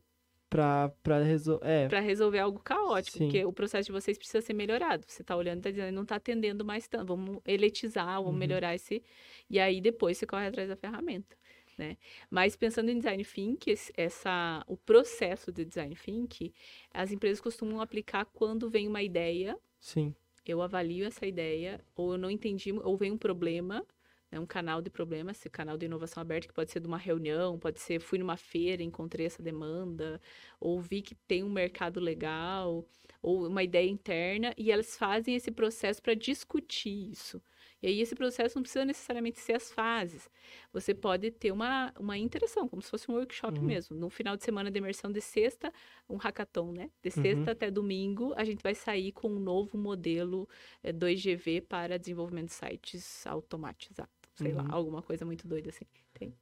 para 0.49 1.23
resol 1.23 1.59
é. 1.63 1.87
resolver 1.99 2.37
algo 2.37 2.59
caótico, 2.59 3.17
Sim. 3.17 3.25
porque 3.25 3.43
o 3.43 3.51
processo 3.51 3.87
de 3.87 3.91
vocês 3.91 4.17
precisa 4.17 4.39
ser 4.39 4.53
melhorado. 4.53 5.03
Você 5.07 5.23
está 5.23 5.35
olhando 5.35 5.57
e 5.57 5.59
está 5.59 5.71
dizendo, 5.71 5.95
não 5.95 6.03
está 6.03 6.17
atendendo 6.17 6.63
mais 6.63 6.87
tanto, 6.87 7.07
vamos 7.07 7.41
eletizar, 7.45 8.17
vamos 8.17 8.33
uhum. 8.33 8.37
melhorar 8.37 8.75
esse. 8.75 9.01
E 9.49 9.59
aí 9.59 9.81
depois 9.81 10.17
você 10.17 10.27
corre 10.27 10.45
atrás 10.45 10.69
da 10.69 10.75
ferramenta. 10.75 11.35
Né? 11.75 11.97
Mas 12.29 12.55
pensando 12.55 12.89
em 12.89 12.97
design 12.99 13.25
think, 13.25 13.73
essa, 13.97 14.63
o 14.67 14.77
processo 14.77 15.51
de 15.51 15.65
design 15.65 15.95
think, 15.95 16.53
as 16.93 17.11
empresas 17.11 17.41
costumam 17.41 17.81
aplicar 17.81 18.25
quando 18.25 18.69
vem 18.69 18.87
uma 18.87 19.01
ideia. 19.01 19.57
Sim. 19.79 20.13
Eu 20.45 20.61
avalio 20.61 21.05
essa 21.05 21.25
ideia, 21.25 21.83
ou 21.95 22.11
eu 22.11 22.17
não 22.17 22.29
entendi, 22.29 22.71
ou 22.71 22.95
vem 22.95 23.11
um 23.11 23.17
problema, 23.17 23.83
é 24.33 24.39
um 24.39 24.45
canal 24.47 24.81
de 24.81 24.89
problemas, 24.89 25.37
esse 25.37 25.49
canal 25.49 25.77
de 25.77 25.85
inovação 25.85 26.19
aberta, 26.19 26.47
que 26.47 26.53
pode 26.53 26.71
ser 26.71 26.79
de 26.79 26.87
uma 26.87 26.97
reunião, 26.97 27.59
pode 27.59 27.79
ser 27.79 27.99
fui 27.99 28.17
numa 28.17 28.35
feira, 28.35 28.81
encontrei 28.81 29.27
essa 29.27 29.43
demanda, 29.43 30.19
ou 30.59 30.81
vi 30.81 31.03
que 31.03 31.13
tem 31.13 31.43
um 31.43 31.49
mercado 31.49 31.99
legal, 31.99 32.83
ou 33.21 33.47
uma 33.47 33.61
ideia 33.61 33.87
interna, 33.87 34.51
e 34.57 34.71
elas 34.71 34.97
fazem 34.97 35.35
esse 35.35 35.51
processo 35.51 36.01
para 36.01 36.15
discutir 36.15 37.11
isso. 37.11 37.39
E 37.81 37.87
aí 37.87 38.01
esse 38.01 38.15
processo 38.15 38.55
não 38.55 38.63
precisa 38.63 38.85
necessariamente 38.85 39.39
ser 39.39 39.53
as 39.53 39.71
fases. 39.71 40.29
Você 40.71 40.95
pode 40.95 41.29
ter 41.29 41.51
uma, 41.51 41.93
uma 41.99 42.17
interação, 42.17 42.67
como 42.67 42.81
se 42.81 42.89
fosse 42.89 43.11
um 43.11 43.15
workshop 43.15 43.59
uhum. 43.59 43.65
mesmo. 43.65 43.95
No 43.95 44.09
final 44.09 44.35
de 44.35 44.43
semana 44.43 44.71
de 44.71 44.79
imersão 44.79 45.11
de 45.11 45.21
sexta, 45.21 45.71
um 46.09 46.15
hackathon, 46.15 46.71
né? 46.71 46.89
De 47.03 47.11
sexta 47.11 47.45
uhum. 47.45 47.51
até 47.51 47.69
domingo, 47.69 48.33
a 48.35 48.43
gente 48.45 48.63
vai 48.63 48.73
sair 48.73 49.11
com 49.11 49.29
um 49.29 49.39
novo 49.39 49.77
modelo 49.77 50.47
é, 50.81 50.89
eh, 50.89 50.93
2GV 50.93 51.67
para 51.67 51.99
desenvolvimento 51.99 52.47
de 52.47 52.53
sites 52.53 53.27
automatizados 53.27 54.22
sei 54.35 54.51
uhum. 54.51 54.57
lá, 54.57 54.67
alguma 54.71 55.01
coisa 55.01 55.25
muito 55.25 55.47
doida 55.47 55.69
assim. 55.69 55.85
Tem. 56.13 56.33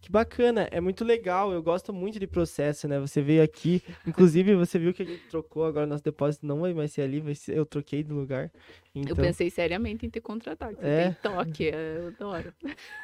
Que 0.00 0.10
bacana, 0.10 0.66
é 0.70 0.80
muito 0.80 1.04
legal, 1.04 1.52
eu 1.52 1.62
gosto 1.62 1.92
muito 1.92 2.18
de 2.18 2.26
processo, 2.26 2.88
né? 2.88 2.98
Você 2.98 3.20
veio 3.20 3.42
aqui, 3.42 3.82
inclusive 4.06 4.54
você 4.54 4.78
viu 4.78 4.94
que 4.94 5.02
a 5.02 5.04
gente 5.04 5.28
trocou 5.28 5.62
agora 5.62 5.86
nosso 5.86 6.02
depósito, 6.02 6.46
não 6.46 6.60
vai 6.60 6.72
mais 6.72 6.92
ser 6.92 7.02
ali, 7.02 7.20
vai 7.20 7.34
ser, 7.34 7.54
eu 7.54 7.66
troquei 7.66 8.02
de 8.02 8.10
lugar. 8.10 8.50
Então, 8.94 9.10
eu 9.10 9.16
pensei 9.16 9.50
seriamente 9.50 10.06
em 10.06 10.10
ter 10.10 10.22
contratado. 10.22 10.76
Você 10.76 10.86
é. 10.86 11.10
tem 11.10 11.16
toque, 11.22 11.64
eu 11.64 12.08
adoro. 12.08 12.54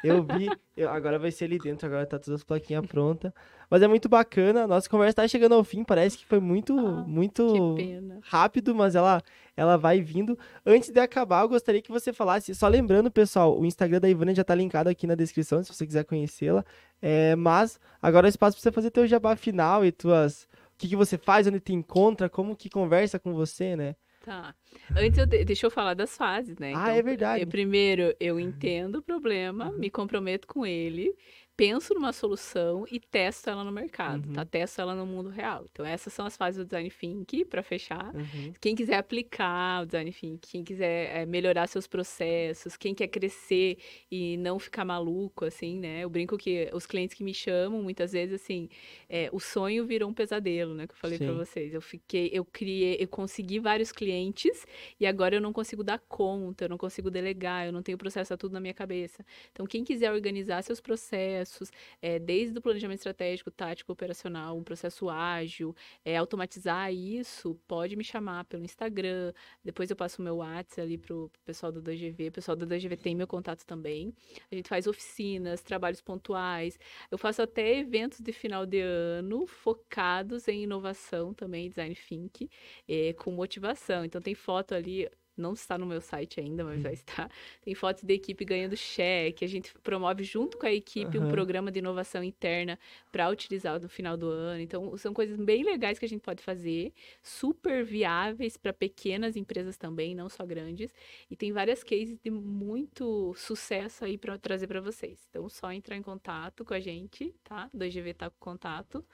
Eu 0.03 0.23
vi, 0.23 0.49
eu, 0.75 0.89
agora 0.89 1.19
vai 1.19 1.29
ser 1.29 1.45
ali 1.45 1.59
dentro, 1.59 1.85
agora 1.85 2.03
tá 2.03 2.17
todas 2.17 2.41
as 2.41 2.43
plaquinhas 2.43 2.85
prontas. 2.87 3.31
Mas 3.69 3.83
é 3.83 3.87
muito 3.87 4.09
bacana, 4.09 4.65
nossa 4.65 4.89
conversa 4.89 5.17
tá 5.17 5.27
chegando 5.27 5.53
ao 5.53 5.63
fim, 5.63 5.83
parece 5.83 6.17
que 6.17 6.25
foi 6.25 6.39
muito, 6.39 6.77
ah, 6.79 7.03
muito 7.07 7.75
rápido, 8.23 8.73
mas 8.73 8.95
ela, 8.95 9.21
ela 9.57 9.75
vai 9.75 9.99
vindo. 9.99 10.37
Antes 10.65 10.89
de 10.91 10.99
acabar, 10.99 11.41
eu 11.41 11.49
gostaria 11.49 11.81
que 11.81 11.91
você 11.91 12.13
falasse, 12.13 12.53
só 12.53 12.67
lembrando, 12.67 13.11
pessoal, 13.11 13.59
o 13.59 13.65
Instagram 13.65 13.99
da 13.99 14.07
Ivana 14.07 14.33
já 14.33 14.43
tá 14.43 14.53
linkado 14.53 14.87
aqui 14.89 15.07
na 15.07 15.15
descrição, 15.15 15.63
se 15.63 15.73
você 15.73 15.85
quiser 15.85 16.05
conhecê-la. 16.05 16.63
É, 17.01 17.35
mas 17.35 17.79
agora 18.01 18.27
é 18.27 18.29
espaço 18.29 18.55
pra 18.55 18.61
você 18.61 18.71
fazer 18.71 18.91
teu 18.91 19.07
jabá 19.07 19.35
final 19.35 19.83
e 19.83 19.91
tuas... 19.91 20.43
O 20.43 20.77
que, 20.77 20.87
que 20.87 20.95
você 20.95 21.17
faz, 21.17 21.47
onde 21.47 21.59
te 21.59 21.73
encontra, 21.73 22.29
como 22.29 22.55
que 22.55 22.69
conversa 22.69 23.17
com 23.17 23.33
você, 23.33 23.75
né? 23.75 23.95
Tá. 24.23 24.53
Antes, 24.95 25.17
eu 25.17 25.25
de... 25.25 25.43
deixa 25.43 25.65
eu 25.65 25.71
falar 25.71 25.95
das 25.95 26.15
fases, 26.15 26.57
né? 26.59 26.73
Ah, 26.75 26.81
então, 26.81 26.95
é 26.95 27.01
verdade. 27.01 27.43
Eu, 27.43 27.47
primeiro, 27.47 28.13
eu 28.19 28.39
entendo 28.39 28.97
o 28.97 29.01
problema, 29.01 29.71
me 29.71 29.89
comprometo 29.89 30.45
com 30.45 30.65
ele 30.65 31.15
penso 31.57 31.95
numa 31.95 32.13
solução 32.13 32.85
e 32.91 32.99
testo 32.99 33.49
ela 33.49 33.63
no 33.63 33.71
mercado, 33.71 34.27
uhum. 34.27 34.33
tá? 34.33 34.45
Testo 34.45 34.79
ela 34.79 34.93
no 34.93 35.07
mundo 35.07 35.29
real. 35.29 35.65
Então, 35.71 35.83
essas 35.83 36.13
são 36.13 36.27
as 36.27 36.37
fases 36.37 36.59
do 36.59 36.65
Design 36.65 36.89
Think, 36.91 37.45
para 37.45 37.63
fechar. 37.63 38.13
Uhum. 38.15 38.53
Quem 38.61 38.75
quiser 38.75 38.97
aplicar 38.97 39.81
o 39.81 39.85
Design 39.87 40.13
Think, 40.13 40.47
quem 40.47 40.63
quiser 40.63 41.17
é, 41.17 41.25
melhorar 41.25 41.65
seus 41.65 41.87
processos, 41.87 42.77
quem 42.77 42.93
quer 42.93 43.07
crescer 43.07 43.79
e 44.11 44.37
não 44.37 44.59
ficar 44.59 44.85
maluco, 44.85 45.45
assim, 45.45 45.79
né? 45.79 46.03
Eu 46.03 46.09
brinco 46.11 46.37
que 46.37 46.69
os 46.73 46.85
clientes 46.85 47.17
que 47.17 47.23
me 47.23 47.33
chamam, 47.33 47.81
muitas 47.81 48.11
vezes, 48.11 48.39
assim, 48.39 48.69
é, 49.09 49.27
o 49.33 49.39
sonho 49.39 49.83
virou 49.83 50.09
um 50.11 50.13
pesadelo, 50.13 50.75
né? 50.75 50.85
Que 50.85 50.93
eu 50.93 50.97
falei 50.97 51.17
para 51.17 51.33
vocês. 51.33 51.73
Eu 51.73 51.81
fiquei, 51.81 52.29
eu 52.31 52.45
criei, 52.45 52.97
eu 52.99 53.07
consegui 53.07 53.59
vários 53.59 53.91
clientes 53.91 54.63
e 54.99 55.07
agora 55.07 55.35
eu 55.35 55.41
não 55.41 55.51
consigo 55.51 55.83
dar 55.83 55.97
conta, 56.07 56.65
eu 56.65 56.69
não 56.69 56.77
consigo 56.77 57.09
delegar, 57.09 57.65
eu 57.65 57.71
não 57.71 57.81
tenho 57.81 57.97
processo 57.97 58.29
tá 58.29 58.37
tudo 58.37 58.53
na 58.53 58.59
minha 58.59 58.75
cabeça. 58.75 59.25
Então, 59.51 59.65
quem 59.65 59.83
quiser 59.83 60.11
organizar 60.11 60.61
seus 60.61 60.79
processos, 60.79 61.46
processos, 61.47 61.71
é, 62.01 62.19
desde 62.19 62.57
o 62.57 62.61
planejamento 62.61 62.99
estratégico, 62.99 63.49
tático, 63.49 63.91
operacional, 63.91 64.57
um 64.57 64.63
processo 64.63 65.09
ágil, 65.09 65.75
é, 66.03 66.17
automatizar 66.17 66.93
isso, 66.93 67.55
pode 67.67 67.95
me 67.95 68.03
chamar 68.03 68.45
pelo 68.45 68.63
Instagram, 68.63 69.33
depois 69.63 69.89
eu 69.89 69.95
passo 69.95 70.21
o 70.21 70.25
meu 70.25 70.37
WhatsApp 70.37 70.81
ali 70.81 70.97
pro 70.97 71.31
pessoal 71.45 71.71
do 71.71 71.81
2GV, 71.81 72.29
o 72.29 72.31
pessoal 72.31 72.55
do 72.55 72.67
2GV 72.67 72.97
tem 72.97 73.15
meu 73.15 73.27
contato 73.27 73.65
também. 73.65 74.13
A 74.51 74.55
gente 74.55 74.69
faz 74.69 74.87
oficinas, 74.87 75.61
trabalhos 75.61 76.01
pontuais, 76.01 76.77
eu 77.09 77.17
faço 77.17 77.41
até 77.41 77.79
eventos 77.79 78.19
de 78.19 78.31
final 78.31 78.65
de 78.65 78.79
ano 78.79 79.47
focados 79.47 80.47
em 80.47 80.63
inovação 80.63 81.33
também, 81.33 81.69
design 81.69 81.95
think, 81.95 82.49
é, 82.87 83.13
com 83.13 83.31
motivação. 83.31 84.05
Então 84.05 84.21
tem 84.21 84.35
foto 84.35 84.73
ali, 84.75 85.09
não 85.37 85.53
está 85.53 85.77
no 85.77 85.85
meu 85.85 86.01
site 86.01 86.39
ainda, 86.39 86.63
mas 86.63 86.81
vai 86.81 86.93
estar. 86.93 87.29
Tem 87.61 87.75
fotos 87.75 88.03
da 88.03 88.13
equipe 88.13 88.43
ganhando 88.43 88.75
cheque. 88.75 89.45
A 89.45 89.47
gente 89.47 89.73
promove 89.83 90.23
junto 90.23 90.57
com 90.57 90.65
a 90.65 90.73
equipe 90.73 91.17
uhum. 91.17 91.27
um 91.27 91.29
programa 91.29 91.71
de 91.71 91.79
inovação 91.79 92.23
interna 92.23 92.79
para 93.11 93.29
utilizar 93.29 93.79
no 93.79 93.87
final 93.87 94.17
do 94.17 94.27
ano. 94.29 94.61
Então, 94.61 94.97
são 94.97 95.13
coisas 95.13 95.37
bem 95.37 95.63
legais 95.63 95.99
que 95.99 96.05
a 96.05 96.09
gente 96.09 96.21
pode 96.21 96.41
fazer, 96.41 96.93
super 97.21 97.85
viáveis 97.85 98.57
para 98.57 98.73
pequenas 98.73 99.35
empresas 99.35 99.77
também, 99.77 100.15
não 100.15 100.29
só 100.29 100.45
grandes. 100.45 100.93
E 101.29 101.35
tem 101.35 101.51
várias 101.51 101.83
cases 101.83 102.17
de 102.19 102.31
muito 102.31 103.33
sucesso 103.35 104.05
aí 104.05 104.17
para 104.17 104.37
trazer 104.37 104.67
para 104.67 104.81
vocês. 104.81 105.27
Então, 105.29 105.47
só 105.49 105.71
entrar 105.71 105.95
em 105.95 106.01
contato 106.01 106.65
com 106.65 106.73
a 106.73 106.79
gente, 106.79 107.33
tá? 107.43 107.69
2GV 107.75 108.15
tá 108.15 108.29
com 108.29 108.37
contato. 108.39 109.05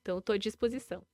Então, 0.00 0.18
estou 0.18 0.34
à 0.34 0.38
disposição. 0.38 1.04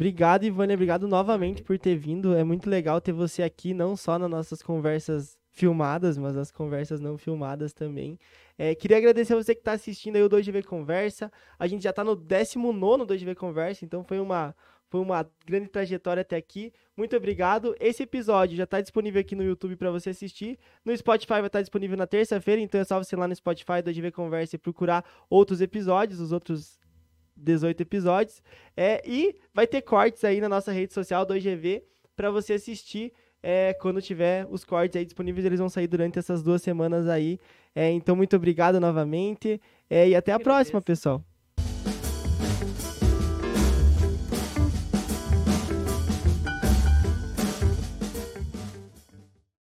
Obrigado, 0.00 0.44
Ivânia. 0.44 0.72
Obrigado 0.72 1.06
novamente 1.06 1.62
por 1.62 1.78
ter 1.78 1.94
vindo. 1.94 2.34
É 2.34 2.42
muito 2.42 2.70
legal 2.70 3.02
ter 3.02 3.12
você 3.12 3.42
aqui, 3.42 3.74
não 3.74 3.94
só 3.94 4.18
nas 4.18 4.30
nossas 4.30 4.62
conversas 4.62 5.36
filmadas, 5.50 6.16
mas 6.16 6.34
nas 6.34 6.50
conversas 6.50 7.00
não 7.00 7.18
filmadas 7.18 7.74
também. 7.74 8.18
É, 8.56 8.74
queria 8.74 8.96
agradecer 8.96 9.34
a 9.34 9.36
você 9.36 9.54
que 9.54 9.60
está 9.60 9.72
assistindo 9.72 10.16
aí 10.16 10.22
o 10.22 10.30
2GV 10.30 10.64
Conversa. 10.64 11.30
A 11.58 11.66
gente 11.66 11.84
já 11.84 11.90
está 11.90 12.02
no 12.02 12.16
19 12.16 13.04
2GV 13.04 13.34
Conversa, 13.34 13.84
então 13.84 14.02
foi 14.02 14.18
uma, 14.18 14.56
foi 14.88 15.02
uma 15.02 15.30
grande 15.44 15.68
trajetória 15.68 16.22
até 16.22 16.36
aqui. 16.36 16.72
Muito 16.96 17.14
obrigado. 17.14 17.76
Esse 17.78 18.04
episódio 18.04 18.56
já 18.56 18.64
está 18.64 18.80
disponível 18.80 19.20
aqui 19.20 19.36
no 19.36 19.44
YouTube 19.44 19.76
para 19.76 19.90
você 19.90 20.08
assistir. 20.08 20.58
No 20.82 20.96
Spotify 20.96 21.28
vai 21.28 21.40
estar 21.40 21.58
tá 21.58 21.60
disponível 21.60 21.98
na 21.98 22.06
terça-feira, 22.06 22.62
então 22.62 22.80
é 22.80 22.84
só 22.84 22.96
você 22.96 23.14
ir 23.14 23.18
lá 23.18 23.28
no 23.28 23.36
Spotify 23.36 23.82
do 23.84 23.90
2GV 23.90 24.12
Conversa 24.12 24.56
e 24.56 24.58
procurar 24.58 25.04
outros 25.28 25.60
episódios, 25.60 26.20
os 26.20 26.32
outros 26.32 26.80
18 27.40 27.80
episódios. 27.80 28.42
É, 28.76 29.02
e 29.04 29.36
vai 29.52 29.66
ter 29.66 29.82
cortes 29.82 30.24
aí 30.24 30.40
na 30.40 30.48
nossa 30.48 30.72
rede 30.72 30.92
social 30.92 31.24
do 31.24 31.36
IGV 31.36 31.82
para 32.14 32.30
você 32.30 32.54
assistir 32.54 33.12
é, 33.42 33.74
quando 33.74 34.02
tiver 34.02 34.46
os 34.50 34.64
cortes 34.64 34.96
aí 34.96 35.04
disponíveis. 35.04 35.44
Eles 35.44 35.58
vão 35.58 35.68
sair 35.68 35.86
durante 35.86 36.18
essas 36.18 36.42
duas 36.42 36.62
semanas 36.62 37.08
aí. 37.08 37.38
É, 37.74 37.90
então, 37.90 38.14
muito 38.14 38.36
obrigado 38.36 38.78
novamente. 38.80 39.60
É, 39.88 40.08
e 40.08 40.14
até 40.14 40.32
a 40.32 40.40
próxima, 40.40 40.80
pessoal. 40.80 41.24